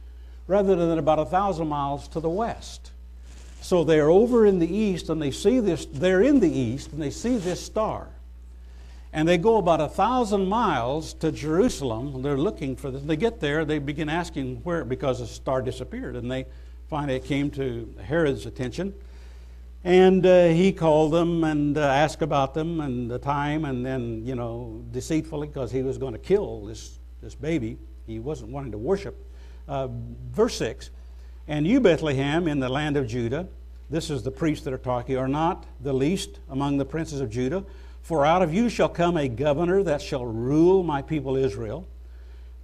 [0.47, 2.91] rather than about a thousand miles to the west.
[3.61, 7.01] So they're over in the east and they see this, they're in the east and
[7.01, 8.09] they see this star.
[9.13, 12.21] And they go about a thousand miles to Jerusalem.
[12.23, 13.03] They're looking for this.
[13.03, 16.17] They get there, they begin asking where, because the star disappeared.
[16.17, 16.47] And they
[16.91, 18.93] finally it came to Herod's attention.
[19.85, 24.25] And uh, he called them and uh, asked about them and the time, and then,
[24.25, 27.77] you know, deceitfully, because he was going to kill this, this baby.
[28.07, 29.15] He wasn't wanting to worship.
[29.69, 29.89] Uh,
[30.33, 30.89] verse 6
[31.49, 33.47] And you, Bethlehem, in the land of Judah,
[33.91, 37.29] this is the priests that are talking, are not the least among the princes of
[37.29, 37.63] Judah,
[38.01, 41.87] for out of you shall come a governor that shall rule my people Israel.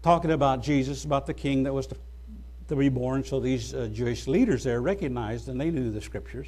[0.03, 1.97] Talking about Jesus, about the king that was to,
[2.69, 6.47] to be born, so these uh, Jewish leaders there recognized and they knew the scriptures.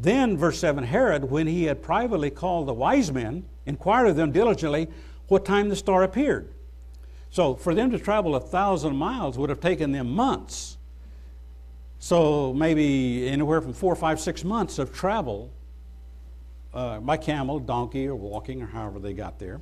[0.00, 4.32] Then, verse 7 Herod, when he had privately called the wise men, inquired of them
[4.32, 4.88] diligently
[5.28, 6.48] what time the star appeared.
[7.30, 10.78] So, for them to travel a thousand miles would have taken them months.
[11.98, 15.50] So, maybe anywhere from four, five, six months of travel
[16.72, 19.60] uh, by camel, donkey, or walking, or however they got there.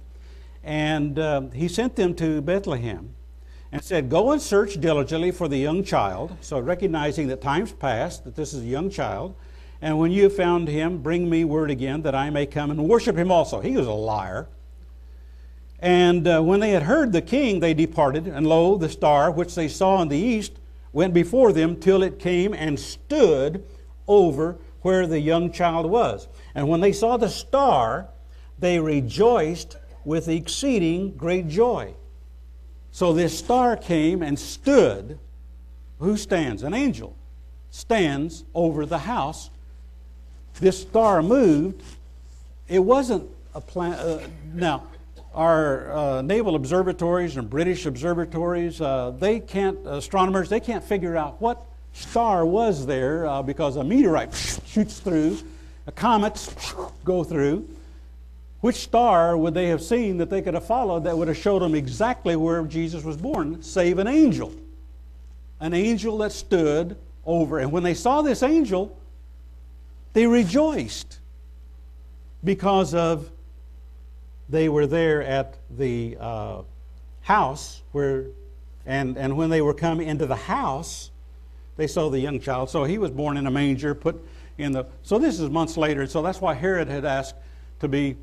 [0.62, 3.14] And uh, he sent them to Bethlehem
[3.72, 6.36] and said, Go and search diligently for the young child.
[6.40, 9.34] So, recognizing that time's passed, that this is a young child
[9.80, 13.16] and when you found him, bring me word again that I may come and worship
[13.16, 13.60] him also.
[13.60, 14.48] He was a liar.
[15.78, 19.54] And uh, when they had heard the king, they departed, and lo, the star which
[19.54, 20.52] they saw in the east
[20.92, 23.64] went before them till it came and stood
[24.08, 26.26] over where the young child was.
[26.54, 28.08] And when they saw the star,
[28.58, 31.94] they rejoiced with exceeding great joy.
[32.90, 35.18] So this star came and stood.
[36.00, 36.64] Who stands?
[36.64, 37.16] An angel
[37.70, 39.50] stands over the house
[40.60, 41.82] this star moved,
[42.68, 43.94] it wasn't a plan.
[43.94, 44.84] Uh, now,
[45.34, 51.40] our uh, naval observatories and British observatories, uh, they can't, astronomers, they can't figure out
[51.40, 54.34] what star was there uh, because a meteorite
[54.66, 55.38] shoots through,
[55.86, 57.68] a comets go through.
[58.60, 61.62] Which star would they have seen that they could have followed that would have showed
[61.62, 64.52] them exactly where Jesus was born, save an angel?
[65.60, 67.60] An angel that stood over.
[67.60, 68.98] And when they saw this angel,
[70.18, 71.20] they rejoiced
[72.42, 73.30] because of
[74.48, 76.62] they were there at the uh,
[77.20, 78.24] house where,
[78.84, 81.12] and, and when they were coming into the house,
[81.76, 82.68] they saw the young child.
[82.68, 84.20] So he was born in a manger, put
[84.56, 84.86] in the.
[85.04, 86.04] So this is months later.
[86.08, 87.36] So that's why Herod had asked
[87.78, 88.16] to be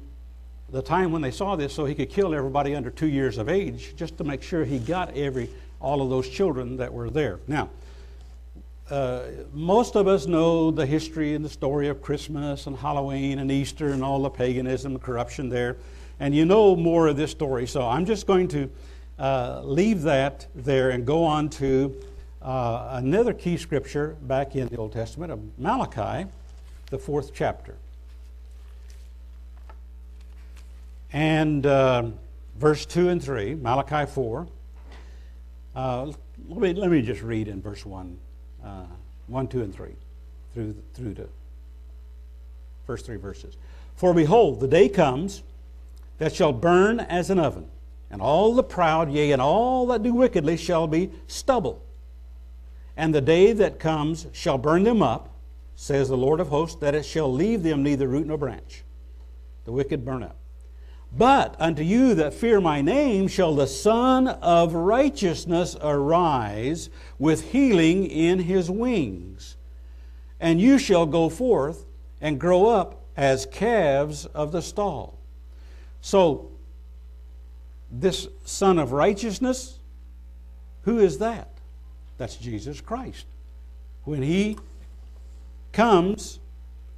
[0.71, 3.47] the time when they saw this so he could kill everybody under two years of
[3.47, 7.39] age, just to make sure he got every all of those children that were there.
[7.47, 7.69] Now,
[8.89, 13.51] uh, most of us know the history and the story of Christmas and Halloween and
[13.51, 15.77] Easter and all the paganism and corruption there.
[16.19, 17.65] And you know more of this story.
[17.65, 18.69] So I'm just going to
[19.17, 21.95] uh, leave that there and go on to
[22.43, 26.29] uh, another key scripture back in the Old Testament of Malachi,
[26.91, 27.75] the fourth chapter.
[31.11, 32.09] And uh,
[32.59, 34.47] verse 2 and 3, Malachi 4.
[35.75, 36.11] Uh,
[36.47, 38.19] let, me, let me just read in verse 1
[38.65, 38.85] uh,
[39.27, 39.91] 1, 2, and 3
[40.53, 41.27] through, through the
[42.85, 43.55] first three verses.
[43.95, 45.43] For behold, the day comes
[46.17, 47.67] that shall burn as an oven,
[48.09, 51.81] and all the proud, yea, and all that do wickedly shall be stubble.
[52.97, 55.29] And the day that comes shall burn them up,
[55.75, 58.83] says the Lord of hosts, that it shall leave them neither root nor branch.
[59.65, 60.37] The wicked burn up.
[61.11, 68.05] But unto you that fear my name shall the Sun of Righteousness arise with healing
[68.05, 69.55] in his wings.
[70.39, 71.85] And you shall go forth
[72.19, 75.17] and grow up as calves of the stall.
[76.01, 76.51] So,
[77.89, 79.79] this Sun of Righteousness,
[80.81, 81.49] who is that?
[82.17, 83.25] That's Jesus Christ.
[84.03, 84.57] When he
[85.71, 86.39] comes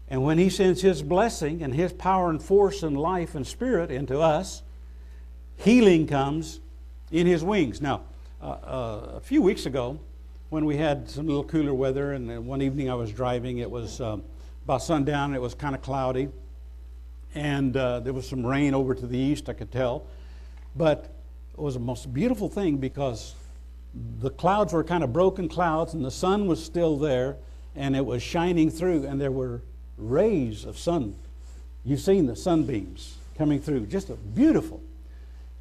[0.10, 3.92] and when He sends His blessing and His power and force and life and spirit
[3.92, 4.62] into us,
[5.58, 6.60] healing comes
[7.12, 7.82] in His wings.
[7.82, 8.04] Now,
[8.42, 10.00] uh, uh, a few weeks ago,
[10.50, 14.00] when we had some little cooler weather, and one evening I was driving, it was
[14.00, 14.24] um,
[14.64, 16.30] about sundown, it was kind of cloudy,
[17.36, 20.08] and uh, there was some rain over to the east, I could tell.
[20.76, 21.14] But
[21.52, 23.36] it was a most beautiful thing because
[24.20, 27.36] the clouds were kind of broken clouds, and the sun was still there,
[27.76, 29.62] and it was shining through, and there were
[29.98, 31.16] rays of sun.
[31.84, 34.82] You've seen the sunbeams coming through, just a beautiful.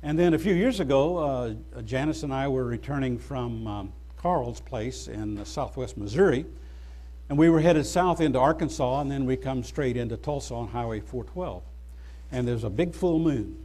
[0.03, 4.61] And then a few years ago, uh, Janice and I were returning from um, Carl's
[4.61, 6.47] place in southwest Missouri,
[7.29, 10.69] and we were headed south into Arkansas, and then we come straight into Tulsa on
[10.69, 11.63] Highway 412.
[12.31, 13.57] And there's a big full moon.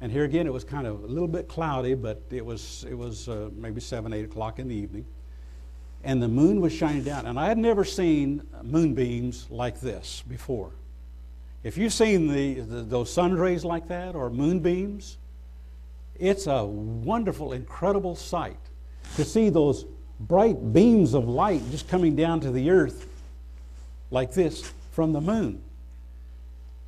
[0.00, 2.94] And here again, it was kind of a little bit cloudy, but it was, it
[2.94, 5.06] was uh, maybe 7, 8 o'clock in the evening.
[6.04, 7.26] And the moon was shining down.
[7.26, 10.70] And I had never seen moonbeams like this before.
[11.62, 15.16] If you've seen the, the, those sun rays like that or moonbeams,
[16.16, 18.58] it's a wonderful, incredible sight
[19.16, 19.86] to see those
[20.20, 23.08] bright beams of light just coming down to the earth
[24.10, 25.62] like this from the moon.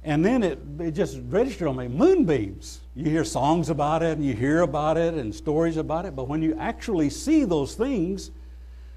[0.05, 2.81] And then it, it just registered on me moonbeams.
[2.95, 6.29] You hear songs about it and you hear about it and stories about it, but
[6.29, 8.31] when you actually see those things,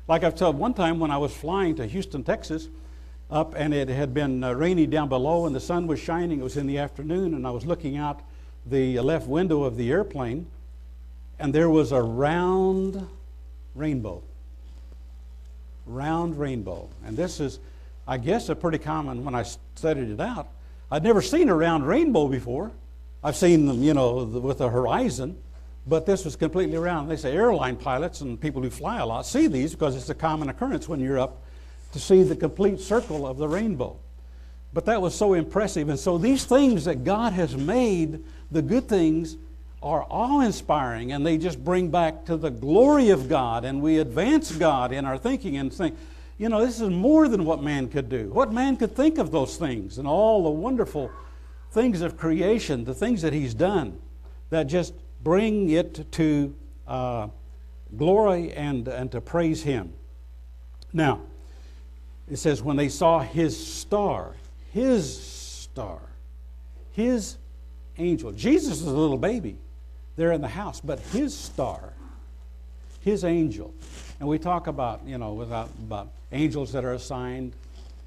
[0.09, 2.67] like I've told one time when I was flying to Houston, Texas,
[3.29, 6.43] up and it had been uh, rainy down below and the sun was shining, it
[6.43, 8.23] was in the afternoon, and I was looking out
[8.65, 10.47] the left window of the airplane,
[11.37, 13.07] and there was a round
[13.75, 14.23] rainbow.
[15.85, 16.89] Round rainbow.
[17.05, 17.59] And this is,
[18.07, 19.43] I guess, a pretty common when I
[19.75, 20.47] studied it out.
[20.89, 22.71] I'd never seen a round rainbow before.
[23.23, 25.37] I've seen them, you know, with a horizon,
[25.87, 27.09] but this was completely round.
[27.09, 30.15] They say airline pilots and people who fly a lot see these because it's a
[30.15, 31.41] common occurrence when you're up
[31.93, 33.97] to see the complete circle of the rainbow.
[34.73, 35.89] But that was so impressive.
[35.89, 39.37] And so these things that God has made, the good things,
[39.81, 43.99] are awe inspiring and they just bring back to the glory of God and we
[43.99, 45.97] advance God in our thinking and think,
[46.37, 48.29] you know, this is more than what man could do.
[48.31, 51.11] What man could think of those things and all the wonderful
[51.71, 53.99] things of creation, the things that he's done
[54.49, 54.93] that just
[55.23, 56.55] bring it to
[56.87, 57.27] uh,
[57.97, 59.93] glory and, and to praise him.
[60.93, 61.21] Now,
[62.29, 64.35] it says, when they saw his star,
[64.71, 65.99] his star,
[66.91, 67.37] his
[67.97, 68.31] angel.
[68.31, 69.57] Jesus is a little baby
[70.15, 71.93] there in the house, but his star,
[73.01, 73.73] his angel.
[74.19, 77.53] And we talk about, you know, without, about angels that are assigned,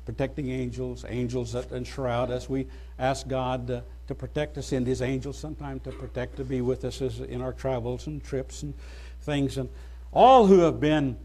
[0.05, 2.49] protecting angels, angels that enshroud us.
[2.49, 2.67] We
[2.99, 6.84] ask God to, to protect us in His angels, sometimes to protect, to be with
[6.84, 8.74] us in our travels and trips and
[9.20, 9.59] things.
[9.59, 9.68] And
[10.12, 11.16] all who have been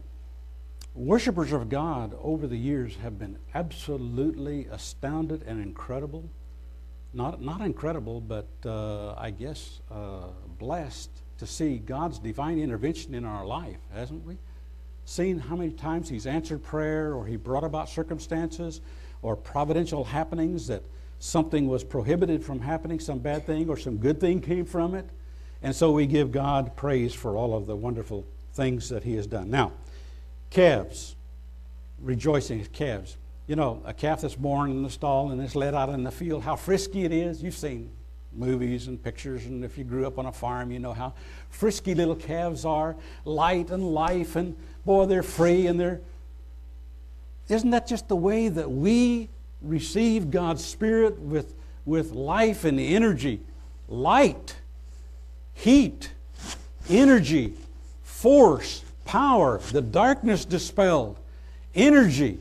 [0.94, 6.28] worshipers of God over the years have been absolutely astounded and incredible
[7.14, 13.24] not, not incredible, but uh, I guess uh, blessed to see God's divine intervention in
[13.24, 14.36] our life, hasn't we?
[15.04, 18.80] Seen how many times He's answered prayer or He brought about circumstances
[19.22, 20.82] or providential happenings that
[21.18, 25.08] something was prohibited from happening, some bad thing or some good thing came from it.
[25.62, 29.26] And so we give God praise for all of the wonderful things that He has
[29.26, 29.50] done.
[29.50, 29.72] Now,
[30.50, 31.16] calves,
[32.00, 33.16] rejoicing calves
[33.48, 36.10] you know, a calf that's born in the stall and is let out in the
[36.10, 37.42] field, how frisky it is.
[37.42, 37.90] You've seen
[38.34, 41.14] movies and pictures, and if you grew up on a farm, you know how
[41.48, 42.94] frisky little calves are,
[43.24, 44.54] light and life, and
[44.84, 46.00] boy, they're free and they're.
[47.48, 49.30] Isn't that just the way that we
[49.62, 51.54] receive God's Spirit with,
[51.84, 53.40] with life and energy?
[53.88, 54.56] Light,
[55.54, 56.12] heat,
[56.88, 57.54] energy,
[58.02, 61.18] force, power, the darkness dispelled,
[61.74, 62.38] energy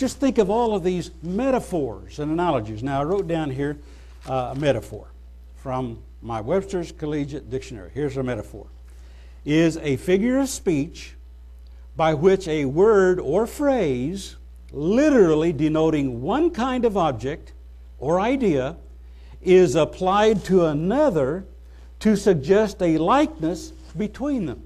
[0.00, 2.82] just think of all of these metaphors and analogies.
[2.82, 3.76] Now, I wrote down here
[4.26, 5.08] uh, a metaphor
[5.56, 7.90] from my Webster's Collegiate Dictionary.
[7.92, 8.66] Here's a metaphor
[9.44, 11.16] is a figure of speech
[11.96, 14.36] by which a word or phrase,
[14.72, 17.52] literally denoting one kind of object
[17.98, 18.76] or idea,
[19.42, 21.44] is applied to another
[21.98, 24.62] to suggest a likeness between them.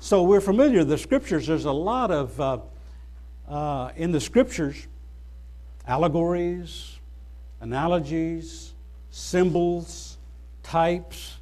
[0.00, 1.46] So we're familiar with the scriptures.
[1.46, 2.58] There's a lot of uh,
[3.48, 4.86] uh, in the scriptures
[5.86, 6.98] allegories,
[7.60, 8.72] analogies,
[9.10, 10.16] symbols,
[10.62, 11.36] types,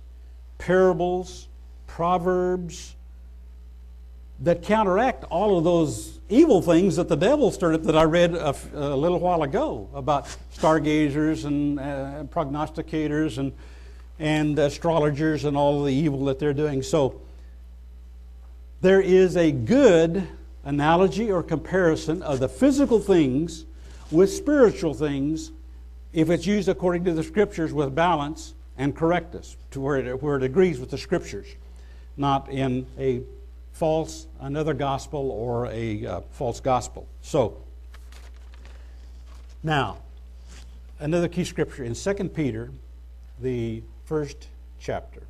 [0.58, 1.48] parables,
[1.86, 2.96] proverbs
[4.40, 8.96] that counteract all of those evil things that the devil started that I read a,
[8.96, 13.52] little while ago about stargazers and uh, prognosticators and,
[14.18, 16.82] and astrologers and all the evil that they're doing.
[16.82, 17.20] So
[18.80, 20.26] there is a good
[20.64, 23.66] analogy or comparison of the physical things
[24.10, 25.52] with spiritual things
[26.14, 30.36] if it's used according to the scriptures with balance and correctness to where it, where
[30.36, 31.46] it agrees with the scriptures,
[32.16, 33.22] not in a
[33.72, 37.06] false, another gospel or a uh, false gospel.
[37.22, 37.62] So,
[39.62, 39.98] now,
[40.98, 42.70] another key scripture in 2 Peter,
[43.40, 44.48] the first
[44.78, 45.22] chapter.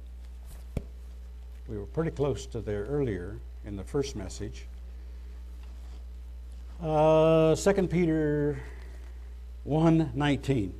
[1.68, 4.66] We were pretty close to there earlier in the first message.
[6.82, 8.60] Uh, 2 Peter
[9.64, 10.72] 1:19.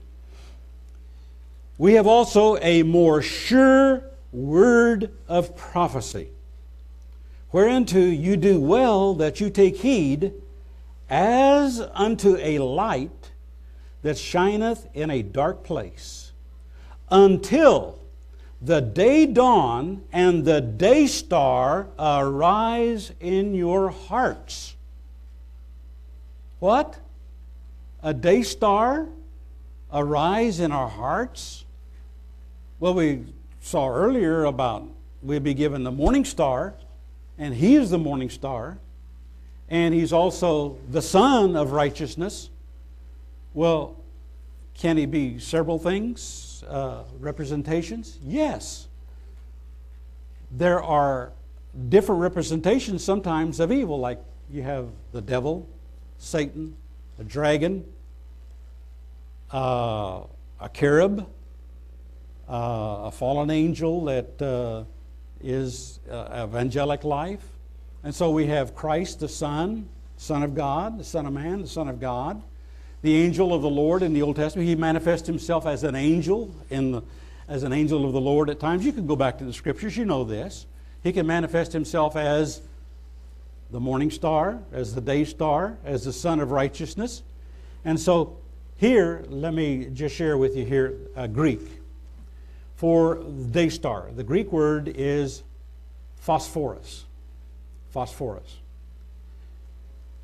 [1.78, 6.28] We have also a more sure word of prophecy,
[7.52, 10.32] whereunto you do well that you take heed,
[11.08, 13.30] as unto a light
[14.02, 16.32] that shineth in a dark place,
[17.10, 17.98] until
[18.60, 24.76] the day dawn and the day star arise in your hearts.
[26.58, 26.98] What?
[28.02, 29.08] A day star
[29.92, 31.64] arise in our hearts?
[32.80, 33.24] Well, we
[33.60, 34.88] saw earlier about
[35.22, 36.74] we'd be given the morning star,
[37.38, 38.78] and he is the morning star,
[39.68, 42.50] and he's also the sun of righteousness.
[43.54, 43.96] Well,
[44.74, 48.18] can he be several things, uh, representations?
[48.22, 48.88] Yes.
[50.50, 51.32] There are
[51.88, 54.18] different representations sometimes of evil, like
[54.50, 55.68] you have the devil,
[56.18, 56.76] Satan,
[57.18, 57.84] a dragon,
[59.52, 60.22] uh,
[60.60, 61.26] a cherub,
[62.48, 64.84] uh, a fallen angel that uh,
[65.42, 67.42] is uh, of angelic life.
[68.04, 71.68] And so we have Christ, the Son, Son of God, the Son of Man, the
[71.68, 72.42] Son of God.
[73.02, 76.54] The angel of the Lord in the Old Testament, he manifests himself as an angel
[76.70, 77.02] in the,
[77.48, 78.86] as an angel of the Lord at times.
[78.86, 80.66] You can go back to the scriptures, you know this.
[81.02, 82.60] He can manifest himself as
[83.72, 87.22] the morning star, as the day star, as the Sun of righteousness.
[87.84, 88.38] And so
[88.76, 91.81] here, let me just share with you here uh, Greek
[92.82, 93.22] for
[93.52, 94.10] day star.
[94.12, 95.44] The Greek word is
[96.16, 97.04] phosphorus.
[97.90, 98.56] Phosphorus.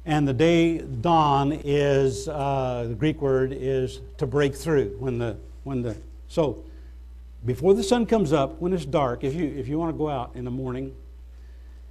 [0.04, 5.36] And the day dawn is uh, the Greek word is to break through when the
[5.62, 5.96] when the
[6.26, 6.64] so
[7.46, 9.22] before the sun comes up when it's dark.
[9.22, 10.96] If you if you want to go out in the morning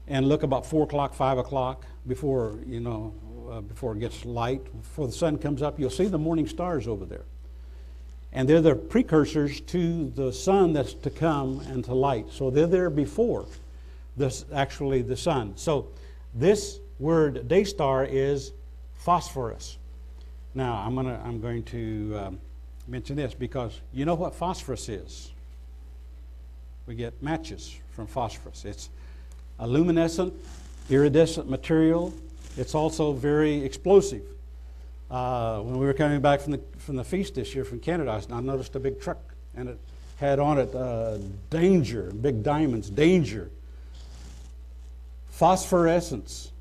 [0.06, 3.14] and look about four o'clock, five o'clock before you know
[3.50, 6.90] uh, before it gets light, before the sun comes up, you'll see the morning stars
[6.90, 7.24] over there,
[8.34, 12.28] and they're the precursors to the sun that's to come and to light.
[12.32, 13.46] So they're there before
[14.16, 15.54] this actually the sun.
[15.56, 15.88] So
[16.34, 18.52] this word day star is
[18.96, 19.78] phosphorus.
[20.54, 22.40] Now, I'm, gonna, I'm going to um,
[22.88, 25.32] mention this because you know what phosphorus is?
[26.88, 28.66] We get matches from phosphorus.
[28.66, 28.90] It's
[29.60, 30.34] a luminescent,
[30.90, 32.14] iridescent material.
[32.58, 34.24] It's also very explosive.
[35.12, 38.24] Uh, when we were coming back from the, from the feast this year from Canada,
[38.32, 39.20] I noticed a big truck
[39.58, 39.78] and it
[40.16, 41.18] had on it uh,
[41.50, 43.52] danger, big diamonds, danger,
[45.30, 46.54] phosphorescence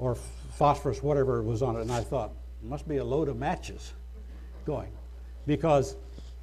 [0.00, 0.16] or
[0.56, 1.82] phosphorus, whatever was on it.
[1.82, 3.92] And I thought, must be a load of matches
[4.66, 4.90] going.
[5.46, 5.94] Because,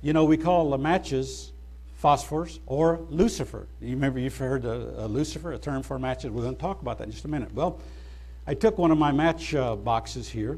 [0.01, 1.51] you know, we call the matches
[1.97, 3.67] phosphorus or lucifer.
[3.81, 6.31] You remember you've heard a, a lucifer, a term for matches.
[6.31, 7.53] We're going to talk about that in just a minute.
[7.53, 7.81] Well,
[8.47, 10.57] I took one of my match uh, boxes here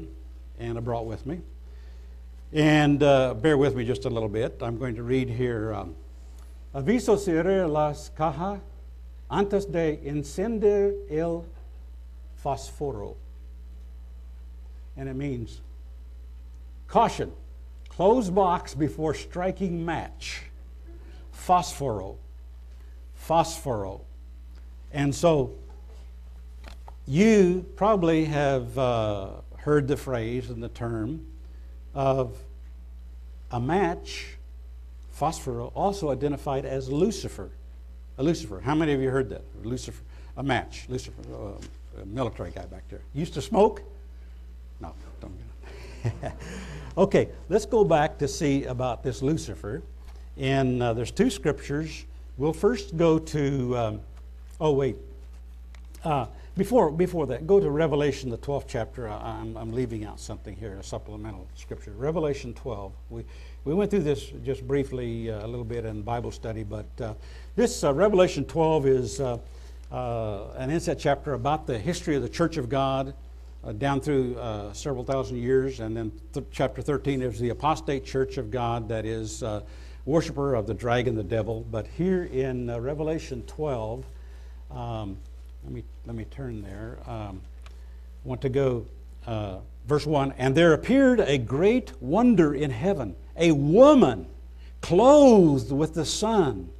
[0.60, 1.40] and I brought with me.
[2.52, 4.58] And uh, bear with me just a little bit.
[4.62, 5.74] I'm going to read here.
[5.74, 5.94] Um,
[6.74, 8.60] Aviso cerrar las cajas
[9.30, 11.44] antes de encender el
[12.42, 13.16] fosforo.
[14.96, 15.60] And it means
[16.86, 17.32] caution,
[17.90, 20.44] close box before striking match.
[21.36, 22.16] Phosphoro.
[23.28, 24.00] Phosphoro.
[24.90, 25.54] And so
[27.06, 31.26] you probably have uh, heard the phrase and the term
[31.98, 32.38] of
[33.50, 34.36] a match,
[35.10, 37.50] phosphor, also identified as Lucifer.
[38.18, 38.60] A Lucifer.
[38.60, 39.42] How many of you heard that?
[39.64, 40.00] Lucifer,
[40.36, 41.20] a match, Lucifer.
[41.34, 43.00] Uh, military guy back there.
[43.14, 43.82] Used to smoke?
[44.80, 45.32] No, don't
[46.04, 46.32] get it.
[46.96, 49.82] okay, let's go back to see about this Lucifer.
[50.36, 52.04] And uh, there's two scriptures.
[52.36, 54.00] We'll first go to, um,
[54.60, 54.94] oh, wait.
[56.04, 56.26] Uh,
[56.58, 59.08] before, before that, go to Revelation, the 12th chapter.
[59.08, 61.92] I'm, I'm leaving out something here, a supplemental scripture.
[61.92, 62.92] Revelation 12.
[63.10, 63.24] We,
[63.64, 67.14] we went through this just briefly uh, a little bit in Bible study, but uh,
[67.54, 69.38] this uh, Revelation 12 is uh,
[69.92, 73.14] uh, an inset chapter about the history of the Church of God
[73.62, 74.36] uh, down through
[74.72, 75.78] several thousand years.
[75.78, 79.44] And then th- chapter 13 is the apostate church of God that is
[80.06, 81.64] worshiper of the dragon, the devil.
[81.70, 84.04] But here in Revelation 12,
[84.72, 85.18] um,
[85.68, 86.98] let, me, let me turn there.
[87.06, 88.86] Um, I want to go
[89.26, 94.28] uh, verse 1 And there appeared a great wonder in heaven, a woman
[94.80, 96.70] clothed with the sun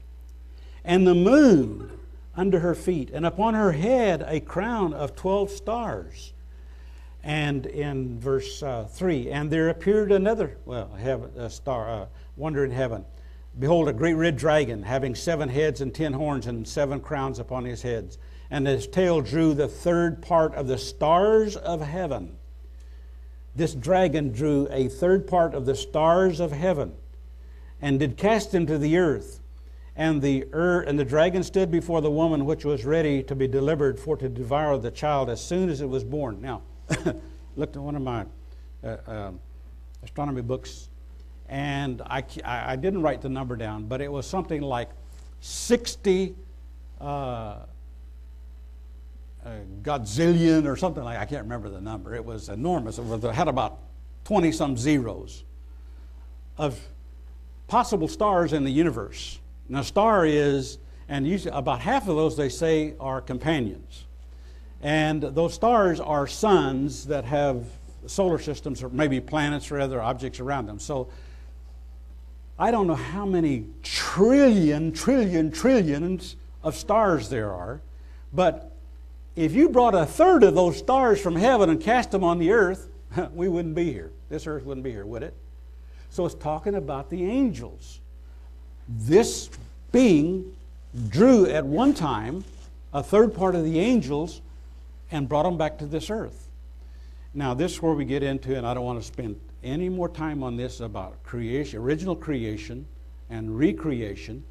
[0.87, 1.91] and the moon
[2.35, 6.33] under her feet, and upon her head a crown of 12 stars.
[7.23, 12.07] And in verse uh, 3, and there appeared another, well, heaven, a star, uh,
[12.39, 13.05] wonder in heaven.
[13.59, 17.67] Behold, a great red dragon, having seven heads and ten horns, and seven crowns upon
[17.67, 18.17] his heads.
[18.51, 22.37] And his tail drew the third part of the stars of heaven.
[23.55, 26.95] This dragon drew a third part of the stars of heaven,
[27.83, 29.41] and did cast them to the earth.
[29.97, 33.49] And the, er, and the dragon stood before the woman which was ready to be
[33.49, 36.41] delivered for to devour the child as soon as it was born.
[36.41, 36.63] Now,
[37.57, 38.25] looked at one of my
[38.85, 39.33] uh, uh,
[40.05, 40.89] astronomy books
[41.49, 44.91] and I, I didn't write the number down, but it was something like
[45.41, 46.35] 60
[47.01, 47.57] uh,
[49.49, 52.15] uh, godzillion or something like I can't remember the number.
[52.15, 52.99] It was enormous.
[52.99, 53.79] It, it had about
[54.25, 55.45] 20 some zeros
[56.59, 56.79] of
[57.67, 59.39] possible stars in the universe.
[59.69, 60.79] Now, star is,
[61.09, 64.05] and usually about half of those they say are companions.
[64.83, 67.65] And those stars are suns that have
[68.07, 70.79] solar systems or maybe planets or other objects around them.
[70.79, 71.09] So
[72.59, 77.81] I don't know how many trillion, trillion, trillions of stars there are,
[78.33, 78.75] but
[79.39, 82.51] if you brought a third of those stars from heaven and cast them on the
[82.51, 82.89] earth,
[83.33, 84.11] we wouldn't be here.
[84.29, 85.35] This earth wouldn't be here, would it?
[86.11, 88.01] So it's talking about the angels.
[88.89, 89.49] This
[89.93, 90.57] being
[91.09, 92.45] drew at one time
[92.93, 94.41] a third part of the angels
[95.13, 96.49] and brought them back to this earth.
[97.33, 100.09] Now, this is where we get into, and I don't want to spend any more
[100.09, 102.87] time on this about creation, original creation
[103.31, 104.43] and recreation,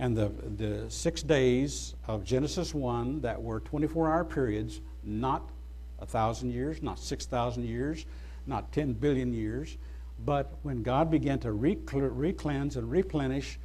[0.00, 5.50] and the, the six days of Genesis 1 that were 24 hour periods, not
[5.98, 8.06] a thousand years, not 6,000 years,
[8.46, 9.76] not 10 billion years,
[10.24, 13.58] but when God began to recleanse and replenish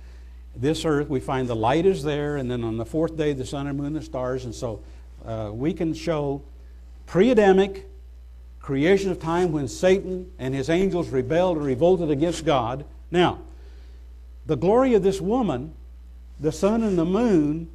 [0.54, 3.46] this earth, we find the light is there, and then on the fourth day, the
[3.46, 4.82] sun and moon and the stars, and so
[5.26, 6.42] uh, we can show
[7.06, 7.88] pre Adamic
[8.60, 12.84] creation of time when Satan and his angels rebelled and revolted against God.
[13.10, 13.40] Now,
[14.46, 15.74] the glory of this woman,
[16.40, 17.70] the sun and the moon,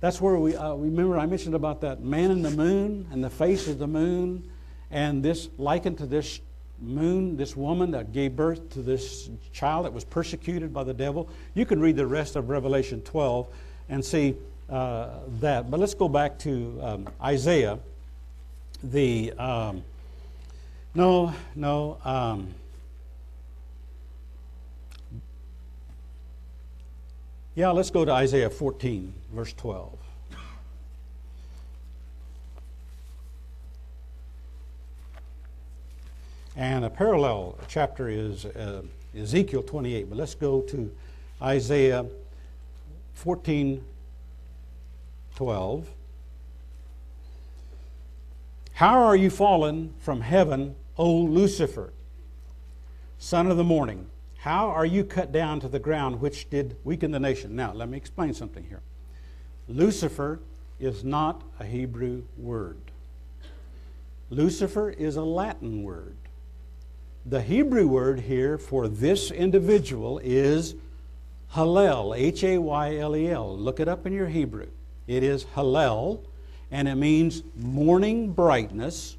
[0.00, 3.30] that's where we uh, remember I mentioned about that man in the moon and the
[3.30, 4.50] face of the moon,
[4.90, 6.40] and this likened to this
[6.80, 11.28] moon, this woman that gave birth to this child that was persecuted by the devil.
[11.54, 13.46] You can read the rest of Revelation 12
[13.90, 14.36] and see
[14.70, 15.70] uh, that.
[15.70, 17.78] But let's go back to um, Isaiah,
[18.82, 19.84] the um,
[20.94, 21.98] no, no.
[22.04, 22.54] Um,
[27.60, 29.98] yeah, let's go to Isaiah 14, verse 12.
[36.56, 38.80] And a parallel chapter is uh,
[39.14, 40.90] Ezekiel 28, but let's go to
[41.42, 42.06] Isaiah
[43.12, 43.84] 14,
[45.34, 45.86] 12.
[48.72, 51.92] How are you fallen from heaven, O Lucifer,
[53.18, 54.09] son of the morning?
[54.40, 57.54] How are you cut down to the ground, which did weaken the nation?
[57.54, 58.80] Now, let me explain something here.
[59.68, 60.40] Lucifer
[60.78, 62.80] is not a Hebrew word,
[64.30, 66.16] Lucifer is a Latin word.
[67.26, 70.74] The Hebrew word here for this individual is
[71.52, 73.54] Heylel, H A Y L E L.
[73.58, 74.68] Look it up in your Hebrew.
[75.06, 76.20] It is Heylel,
[76.70, 79.18] and it means morning brightness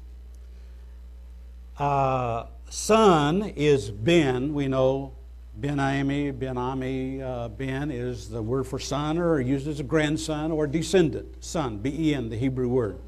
[1.78, 4.54] uh, son is Ben.
[4.54, 5.12] We know
[5.56, 9.82] Ben Ami, Ben Ami, uh, Ben is the word for son or used as a
[9.82, 11.44] grandson or descendant.
[11.44, 12.98] Son, B E N, the Hebrew word.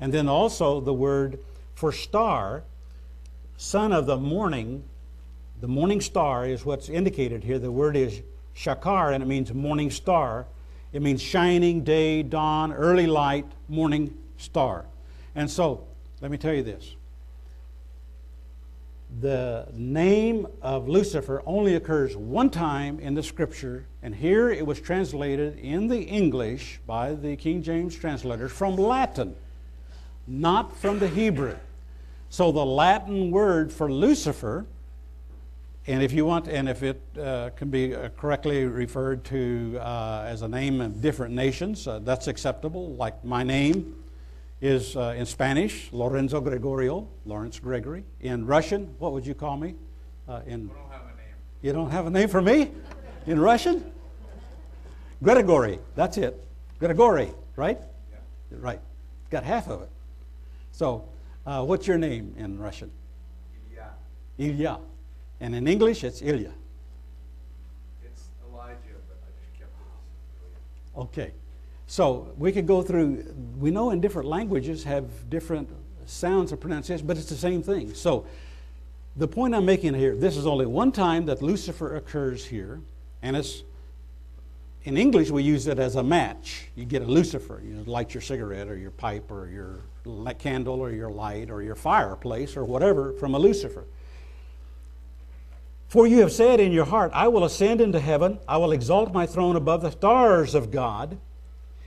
[0.00, 1.40] And then also the word
[1.74, 2.62] for star,
[3.56, 4.84] son of the morning.
[5.60, 7.58] The morning star is what's indicated here.
[7.58, 8.22] The word is
[8.54, 10.46] shachar, and it means morning star.
[10.92, 14.84] It means shining day, dawn, early light, morning star.
[15.34, 15.84] And so,
[16.20, 16.94] let me tell you this
[19.20, 24.80] the name of Lucifer only occurs one time in the scripture, and here it was
[24.80, 29.36] translated in the English by the King James translators from Latin,
[30.26, 31.56] not from the Hebrew.
[32.30, 34.66] So the Latin word for Lucifer,
[35.86, 40.24] and if you want, and if it uh, can be uh, correctly referred to uh,
[40.26, 44.03] as a name of different nations, uh, that's acceptable, like my name
[44.60, 48.04] is uh, in Spanish, Lorenzo Gregorio, Lawrence Gregory.
[48.20, 49.74] In Russian, what would you call me?
[50.28, 51.34] Uh, in, don't have a name.
[51.62, 52.70] You don't have a name for me?
[53.26, 53.92] In Russian?
[55.22, 56.42] Gregory, that's it.
[56.78, 57.78] Gregory, right?
[58.10, 58.18] Yeah.
[58.60, 58.80] Right.
[59.30, 59.90] Got half of it.
[60.72, 61.08] So,
[61.46, 62.90] uh, what's your name in Russian?
[63.70, 63.90] Ilya.
[64.38, 64.78] Ilya.
[65.40, 66.52] And in English, it's Ilya.
[68.04, 68.76] It's Elijah,
[69.08, 69.72] but I just kept
[70.96, 71.00] it.
[71.00, 71.32] Okay.
[71.86, 75.68] So we could go through, we know in different languages have different
[76.06, 77.94] sounds of pronunciation, but it's the same thing.
[77.94, 78.26] So
[79.16, 82.80] the point I'm making here, this is only one time that Lucifer occurs here,
[83.24, 83.62] And it's,
[84.84, 86.68] in English, we use it as a match.
[86.76, 90.90] You get a lucifer, you light your cigarette or your pipe or your candle or
[90.90, 93.84] your light or your fireplace or whatever from a lucifer.
[95.88, 99.14] For you have said in your heart, I will ascend into heaven, I will exalt
[99.14, 101.16] my throne above the stars of God.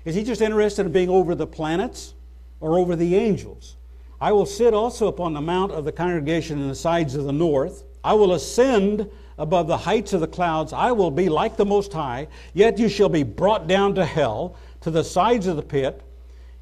[0.07, 2.13] Is he just interested in being over the planets
[2.61, 3.75] or over the angels?
[4.21, 7.33] I will sit also upon the mount of the congregation in the sides of the
[7.33, 7.83] north.
[8.05, 10.71] I will ascend above the heights of the clouds.
[10.71, 14.55] I will be like the Most High, yet you shall be brought down to hell,
[14.79, 16.01] to the sides of the pit.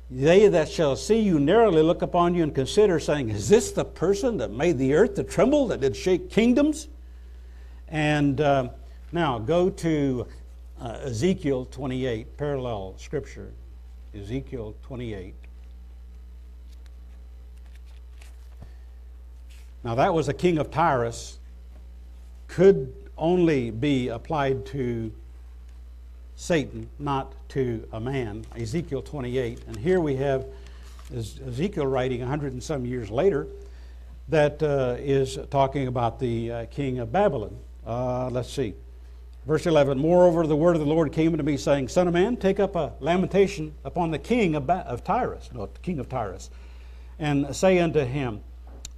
[0.09, 3.85] They that shall see you narrowly look upon you and consider, saying, Is this the
[3.85, 6.87] person that made the earth to tremble, that did shake kingdoms?
[7.89, 8.69] And uh,
[9.11, 10.25] now go to
[10.86, 13.51] uh, Ezekiel 28, parallel scripture.
[14.13, 15.33] Ezekiel 28.
[19.83, 21.39] Now, that was a king of Tyrus,
[22.47, 25.11] could only be applied to
[26.36, 28.45] Satan, not to a man.
[28.55, 29.61] Ezekiel 28.
[29.67, 30.45] And here we have
[31.11, 33.47] Ezekiel writing 100 and some years later
[34.27, 37.57] that uh, is talking about the uh, king of Babylon.
[37.86, 38.75] Uh, let's see.
[39.45, 42.37] Verse 11 Moreover, the word of the Lord came unto me, saying, Son of man,
[42.37, 46.49] take up a lamentation upon the king of, ba- of Tyrus, the king of Tyrus,
[47.19, 48.41] and say unto him,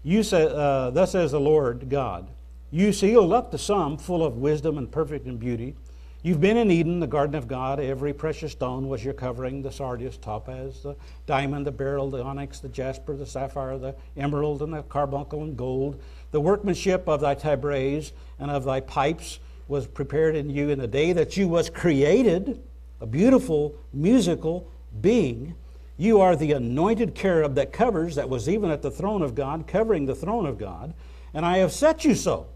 [0.04, 2.30] you say, uh, Thus says the Lord God,
[2.72, 5.76] You sealed up the sum full of wisdom and perfect in beauty.
[6.24, 7.80] You've been in Eden, the garden of God.
[7.80, 10.96] Every precious stone was your covering the sardius, topaz, the
[11.26, 15.56] diamond, the beryl, the onyx, the jasper, the sapphire, the emerald, and the carbuncle and
[15.56, 16.02] gold.
[16.32, 20.88] The workmanship of thy tabrets and of thy pipes was prepared in you in the
[20.88, 22.62] day that you was created,
[23.02, 24.70] a beautiful musical
[25.02, 25.56] being.
[25.98, 29.68] You are the anointed cherub that covers, that was even at the throne of God,
[29.68, 30.94] covering the throne of God,
[31.34, 32.48] and I have set you so.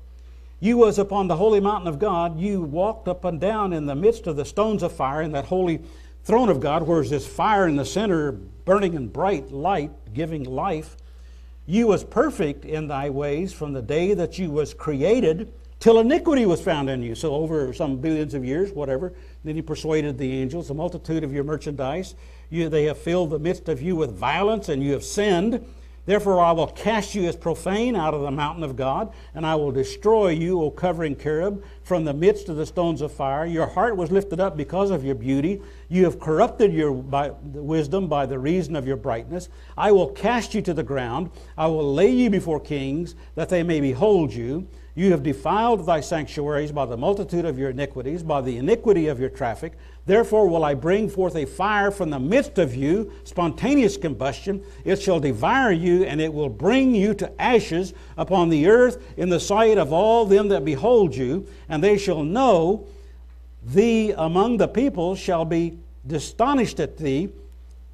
[0.60, 2.40] You was upon the holy mountain of God.
[2.40, 5.46] You walked up and down in the midst of the stones of fire in that
[5.46, 5.82] holy
[6.24, 10.44] throne of God, where is this fire in the center, burning in bright light, giving
[10.44, 10.96] life.
[11.66, 15.52] You was perfect in thy ways from the day that you was created
[15.82, 17.16] till iniquity was found in you.
[17.16, 19.14] So over some billions of years, whatever.
[19.44, 22.16] Then he persuaded the angels, the multitude of your merchandise.
[22.50, 25.66] You, they have filled the midst of you with violence, and you have sinned.
[26.06, 29.56] Therefore, I will cast you as profane out of the mountain of God, and I
[29.56, 33.46] will destroy you, O covering cherub, from the midst of the stones of fire.
[33.46, 35.62] Your heart was lifted up because of your beauty.
[35.90, 39.50] You have corrupted your by, wisdom by the reason of your brightness.
[39.78, 41.32] I will cast you to the ground.
[41.58, 44.68] I will lay you before kings, that they may behold you.
[44.94, 49.20] You have defiled thy sanctuaries by the multitude of your iniquities, by the iniquity of
[49.20, 49.74] your traffic.
[50.06, 54.64] Therefore will I bring forth a fire from the midst of you, spontaneous combustion.
[54.84, 59.30] It shall devour you, and it will bring you to ashes upon the earth in
[59.30, 61.48] the sight of all them that behold you.
[61.70, 62.88] And they shall know
[63.64, 65.78] thee among the people shall be
[66.12, 67.30] astonished at thee.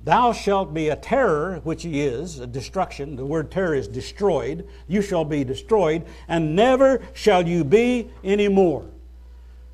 [0.08, 3.18] Thou shalt be a terror, which he is, a destruction.
[3.18, 4.66] The word terror is destroyed.
[4.88, 8.86] You shall be destroyed, and never shall you be any more.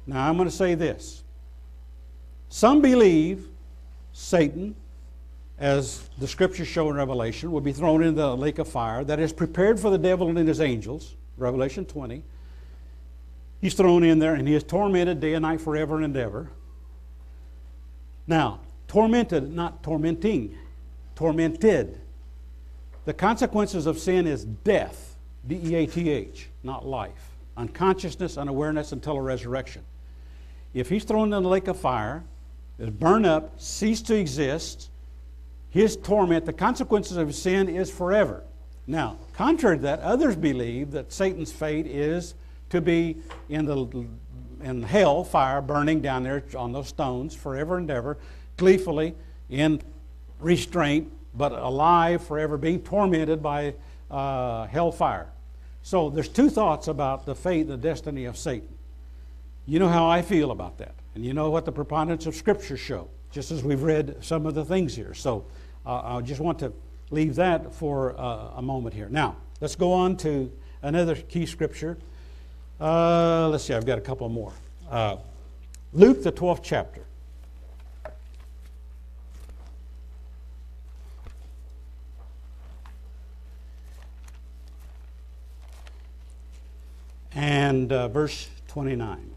[0.08, 1.24] Now I'm going to say this.
[2.50, 3.48] Some believe
[4.12, 4.76] Satan,
[5.60, 9.20] as the scriptures show in Revelation, will be thrown into the lake of fire that
[9.20, 11.16] is prepared for the devil and his angels.
[11.38, 12.24] Revelation 20.
[13.62, 16.50] He's thrown in there and he is tormented day and night forever and ever.
[18.26, 18.62] Now,
[18.94, 20.56] tormented, not tormenting,
[21.16, 22.00] tormented.
[23.06, 25.16] The consequences of sin is death,
[25.48, 27.32] D E A T H, not life.
[27.58, 29.82] Unconsciousness, unawareness until a resurrection.
[30.76, 32.24] If he's thrown in the lake of fire,
[32.78, 34.92] is burn up, cease to exist.
[35.72, 38.44] His torment, the consequences of sin is forever.
[38.86, 42.36] Now, contrary to that, others believe that Satan's fate is
[42.70, 43.18] to be
[43.50, 44.06] in the
[44.62, 48.18] in hell fire burning down there on those stones forever and ever,
[48.58, 49.16] gleefully
[49.50, 49.82] in
[50.40, 53.74] restraint, but alive forever, being tormented by
[54.12, 55.28] uh, hell fire.
[55.82, 58.70] So there's two thoughts about the fate and the destiny of Satan.
[59.66, 60.96] You know how I feel about that.
[61.16, 64.56] And you know what the preponderance of Scripture show, just as we've read some of
[64.56, 65.14] the things here.
[65.14, 65.46] So
[65.86, 66.74] uh, I just want to
[67.12, 69.10] leave that for uh, a moment here.
[69.10, 70.52] Now, let's go on to
[70.82, 71.98] another key Scripture.
[72.80, 74.54] Uh, let's see, I've got a couple more.
[74.90, 75.18] Uh,
[75.94, 77.06] Luke, the 12th chapter.
[87.36, 89.32] And uh, verse 29.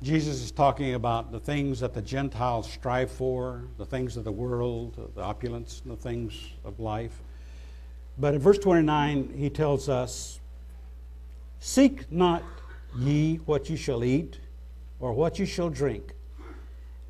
[0.00, 4.32] Jesus is talking about the things that the Gentiles strive for, the things of the
[4.32, 7.20] world, the opulence, and the things of life.
[8.16, 10.38] But in verse 29, he tells us,
[11.60, 12.44] Seek not
[12.96, 14.38] ye what you shall eat,
[15.00, 16.12] or what you shall drink,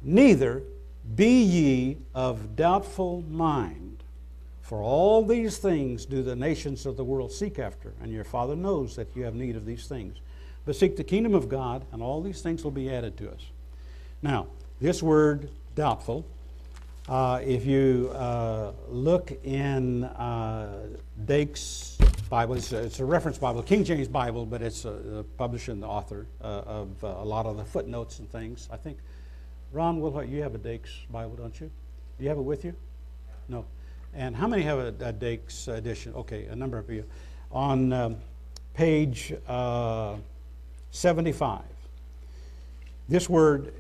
[0.03, 0.63] neither
[1.15, 4.03] be ye of doubtful mind.
[4.63, 8.55] For all these things do the nations of the world seek after, and your Father
[8.55, 10.19] knows that you have need of these things.
[10.67, 13.41] But seek the kingdom of God, and all these things will be added to us.
[14.21, 14.49] Now,
[14.81, 16.27] this word doubtful,
[17.09, 20.89] uh, if you uh, look in uh,
[21.25, 21.97] Dake's
[22.29, 25.73] Bible, it's a, it's a, reference Bible, King James Bible, but it's a, a publisher
[25.73, 28.69] and the author uh, of uh, a lot of the footnotes and things.
[28.71, 28.99] I think,
[29.73, 31.71] Ron, Will, you have a Dake's Bible, don't you?
[32.17, 32.75] Do you have it with you?
[33.49, 33.65] No.
[34.15, 36.15] And how many have a, a Dake's edition?
[36.15, 37.05] Okay, a number of you.
[37.53, 38.17] On um,
[38.75, 40.17] page uh,
[40.91, 41.61] 75,
[43.09, 43.75] this word,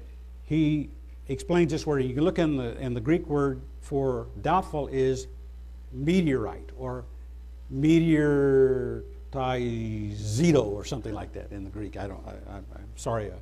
[0.45, 0.91] he
[1.29, 2.05] explains this word.
[2.05, 5.27] You can look in the, in the Greek word for doubtful is
[5.93, 7.05] meteorite or
[7.73, 9.05] meteoritizo
[10.65, 11.97] or something like that in the Greek.
[11.97, 12.21] I don't,
[12.51, 12.65] I, am
[12.97, 13.35] sorry, I,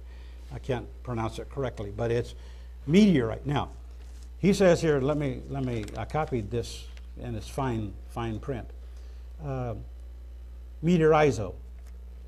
[0.52, 2.34] I can't pronounce it correctly, but it's
[2.86, 3.46] meteorite.
[3.46, 3.70] Now,
[4.38, 6.86] he says here, let me, let me, I copied this
[7.18, 8.68] in its fine, fine print.
[9.44, 9.74] Uh,
[10.84, 11.54] meteorizo,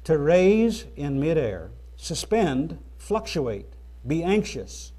[0.05, 3.67] to raise in midair, suspend, fluctuate,
[4.07, 4.93] be anxious,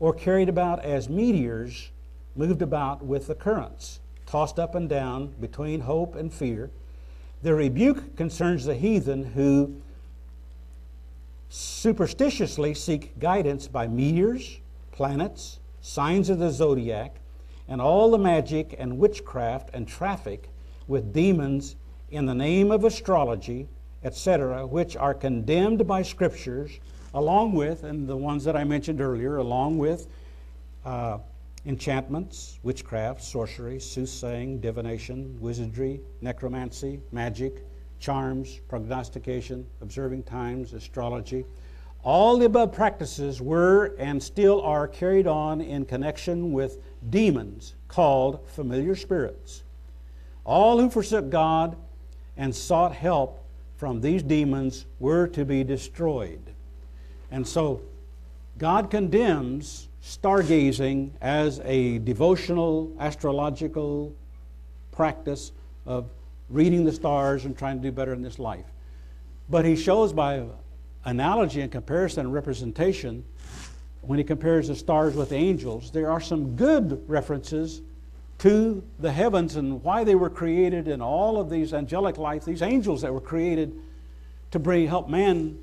[0.00, 1.90] or carried about as meteors
[2.34, 6.70] moved about with the currents, tossed up and down between hope and fear.
[7.42, 9.80] The rebuke concerns the heathen who
[11.50, 14.60] superstitiously seek guidance by meteors,
[14.92, 17.16] planets, signs of the zodiac,
[17.68, 20.48] and all the magic and witchcraft and traffic
[20.86, 21.76] with demons
[22.10, 23.68] in the name of astrology,
[24.04, 26.78] etc., which are condemned by scriptures
[27.14, 30.06] along with, and the ones that I mentioned earlier, along with
[30.84, 31.18] uh,
[31.64, 37.64] enchantments, witchcraft, sorcery, soothsaying, divination, wizardry, necromancy, magic,
[37.98, 41.44] charms, prognostication, observing times, astrology.
[42.02, 46.78] All the above practices were and still are carried on in connection with
[47.10, 49.64] demons called familiar spirits.
[50.44, 51.76] All who forsook God
[52.36, 53.44] and sought help
[53.76, 56.40] from these demons were to be destroyed.
[57.30, 57.82] And so
[58.58, 64.14] God condemns stargazing as a devotional, astrological
[64.92, 65.52] practice
[65.84, 66.08] of
[66.48, 68.66] reading the stars and trying to do better in this life.
[69.48, 70.44] But he shows by
[71.04, 73.24] analogy and comparison and representation,
[74.02, 77.80] when he compares the stars with angels, there are some good references
[78.38, 82.62] to the heavens and why they were created and all of these angelic life, these
[82.62, 83.74] angels that were created
[84.50, 85.58] to bring help man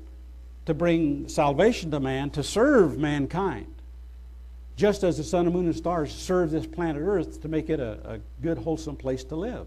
[0.66, 3.66] to bring salvation to man, to serve mankind.
[4.76, 7.80] Just as the sun and moon and stars serve this planet Earth to make it
[7.80, 9.66] a, a good, wholesome place to live.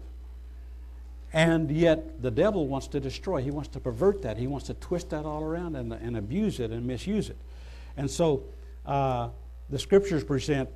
[1.32, 3.42] And yet the devil wants to destroy.
[3.42, 4.38] He wants to pervert that.
[4.38, 7.36] He wants to twist that all around and, and abuse it and misuse it.
[7.96, 8.44] And so
[8.86, 9.28] uh,
[9.68, 10.70] the scriptures present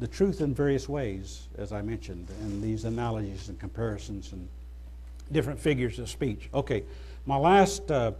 [0.00, 4.46] the truth in various ways, as I mentioned, in these analogies and comparisons and
[5.32, 6.48] different figures of speech.
[6.52, 6.82] Okay,
[7.24, 8.12] my last uh,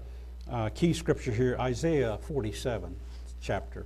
[0.50, 2.94] uh, key scripture here Isaiah 47
[3.40, 3.84] chapter.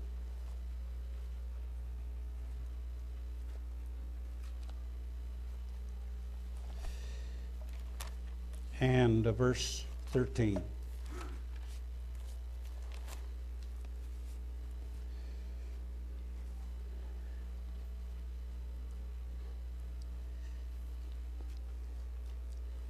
[8.81, 10.63] And uh, verse 13.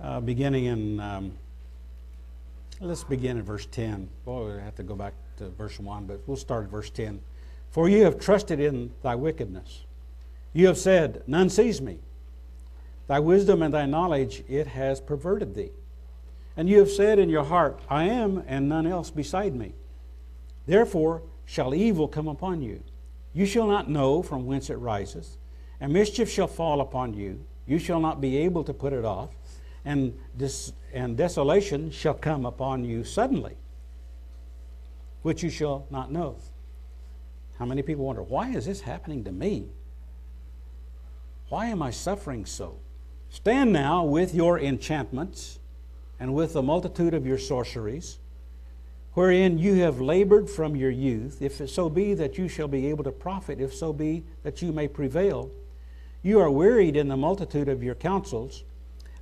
[0.01, 1.33] Uh, beginning in um,
[2.81, 4.09] Let's begin at verse 10.
[4.25, 7.21] Boy, we have to go back to verse 1, but we'll start at verse 10.
[7.71, 9.85] For you have trusted in thy wickedness.
[10.53, 11.99] You have said, None sees me.
[13.09, 15.71] Thy wisdom and thy knowledge, it has perverted thee.
[16.59, 19.75] And you have said in your heart, I am, and none else beside me.
[20.67, 22.83] Therefore shall evil come upon you.
[23.33, 25.37] You shall not know from whence it riseth,
[25.81, 27.45] and mischief shall fall upon you.
[27.65, 29.31] You shall not be able to put it off
[29.85, 33.57] and, dis- and desolation shall come upon you suddenly,
[35.23, 36.39] which you shall not know.
[37.61, 39.69] How many people wonder, why is this happening to me?
[41.51, 42.79] Why am I suffering so?
[43.31, 45.61] Stand now with your enchantments
[46.21, 48.19] and with the multitude of your sorceries,
[49.15, 52.89] wherein you have labored from your youth, if it so be that you shall be
[52.89, 55.51] able to profit, if so be that you may prevail.
[56.23, 58.65] You are wearied in the multitude of your counsels.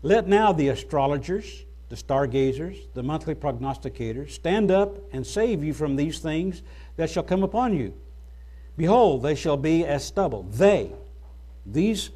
[0.03, 5.97] Let now the astrologers, the stargazers, the monthly prognosticators stand up and save you from
[5.97, 6.63] these things
[6.97, 7.95] that shall come upon you.
[8.77, 10.43] Behold, they shall be as stubble.
[10.45, 10.91] They,
[11.65, 12.11] these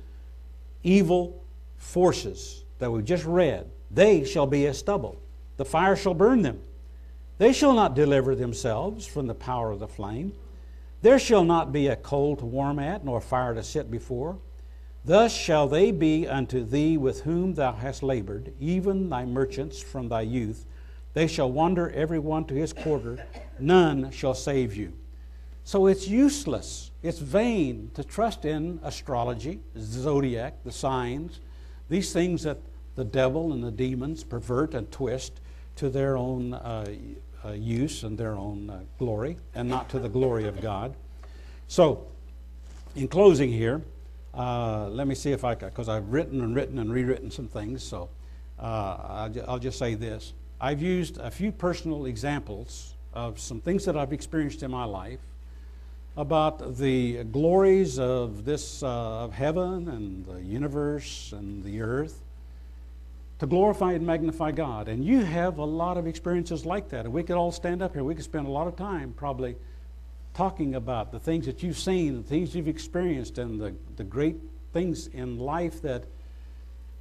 [0.83, 1.43] evil
[1.77, 5.21] forces that we just read, they shall be as stubble.
[5.57, 6.61] The fire shall burn them.
[7.39, 10.33] They shall not deliver themselves from the power of the flame.
[11.03, 14.39] There shall not be a coal to warm at, nor fire to sit before.
[15.05, 20.09] Thus shall they be unto thee with whom thou hast labored, even thy merchants from
[20.09, 20.67] thy youth.
[21.15, 23.27] They shall wander every one to his quarter,
[23.59, 24.93] none shall save you.
[25.65, 31.41] So it's useless, it's vain to trust in astrology, zodiac, the signs,
[31.89, 32.59] these things that
[32.95, 35.41] the devil and the demons pervert and twist
[35.77, 36.87] to their own uh,
[37.45, 40.95] uh, use and their own uh, glory, and not to the glory of God.
[41.69, 42.07] So,
[42.95, 43.81] in closing here,
[44.35, 47.49] uh, let me see if I can, because I've written and written and rewritten some
[47.49, 48.09] things, so
[48.59, 50.35] uh, I'll, I'll just say this.
[50.61, 55.21] I've used a few personal examples of some things that I've experienced in my life
[56.17, 62.21] about the glories of this uh, of heaven and the universe and the earth
[63.41, 64.87] to glorify and magnify God.
[64.87, 67.07] And you have a lot of experiences like that.
[67.07, 68.05] And we could all stand up here.
[68.05, 69.57] We could spend a lot of time probably
[70.35, 74.37] talking about the things that you've seen, the things you've experienced, and the, the great
[74.75, 76.05] things in life that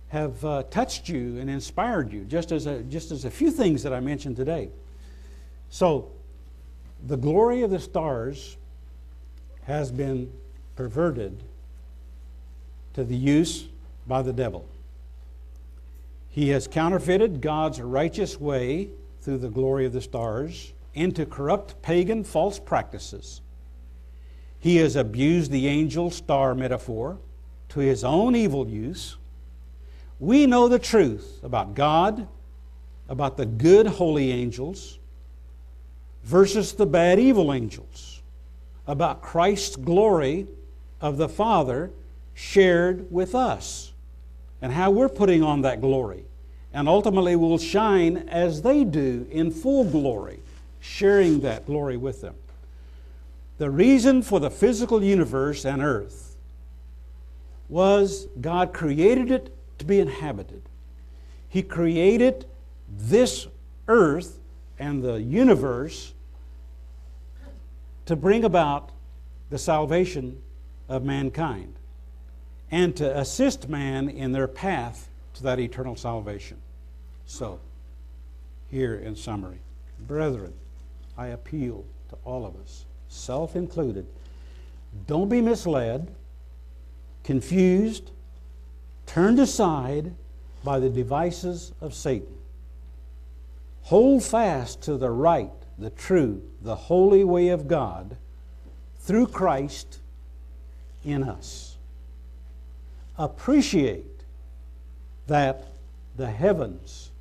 [0.07, 3.83] have uh, touched you and inspired you, just as, a, just as a few things
[3.83, 4.69] that I mentioned today.
[5.69, 6.09] So,
[7.05, 8.55] the glory of the stars
[9.63, 10.31] has been
[10.77, 11.43] perverted
[12.93, 13.65] to the use
[14.07, 14.65] by the devil.
[16.29, 18.89] He has counterfeited God's righteous way
[19.21, 23.41] through the glory of the stars into corrupt pagan false practices.
[24.59, 27.17] He has abused the angel star metaphor
[27.69, 29.17] to his own evil use.
[30.19, 32.27] We know the truth about God,
[33.07, 34.99] about the good holy angels
[36.23, 38.21] versus the bad evil angels,
[38.85, 40.47] about Christ's glory
[40.99, 41.91] of the Father
[42.33, 43.93] shared with us
[44.61, 46.25] and how we're putting on that glory.
[46.73, 50.39] And ultimately we'll shine as they do in full glory,
[50.79, 52.35] sharing that glory with them.
[53.57, 56.35] The reason for the physical universe and earth
[57.67, 60.61] was God created it to be inhabited.
[61.47, 62.45] He created
[62.87, 63.47] this
[63.87, 64.39] earth
[64.77, 66.13] and the universe
[68.05, 68.91] to bring about
[69.49, 70.41] the salvation
[70.87, 71.78] of mankind
[72.71, 76.57] and to assist man in their path to that eternal salvation.
[77.25, 77.59] So,
[78.69, 79.59] here in summary,
[79.99, 80.53] brethren,
[81.17, 84.05] I appeal to all of us, self included,
[85.07, 86.13] don't be misled,
[87.23, 88.11] confused,
[89.05, 90.13] turned aside
[90.63, 92.35] by the devices of Satan.
[93.83, 98.17] Hold fast to the right, the true, the holy way of God
[98.99, 99.99] through Christ
[101.03, 101.68] in us
[103.19, 104.05] appreciate
[105.27, 105.67] that
[106.15, 107.11] the heavens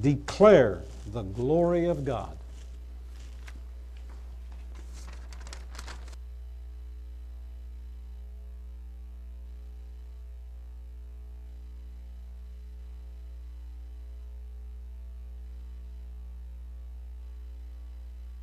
[0.00, 0.80] declare
[1.12, 2.36] the glory of God.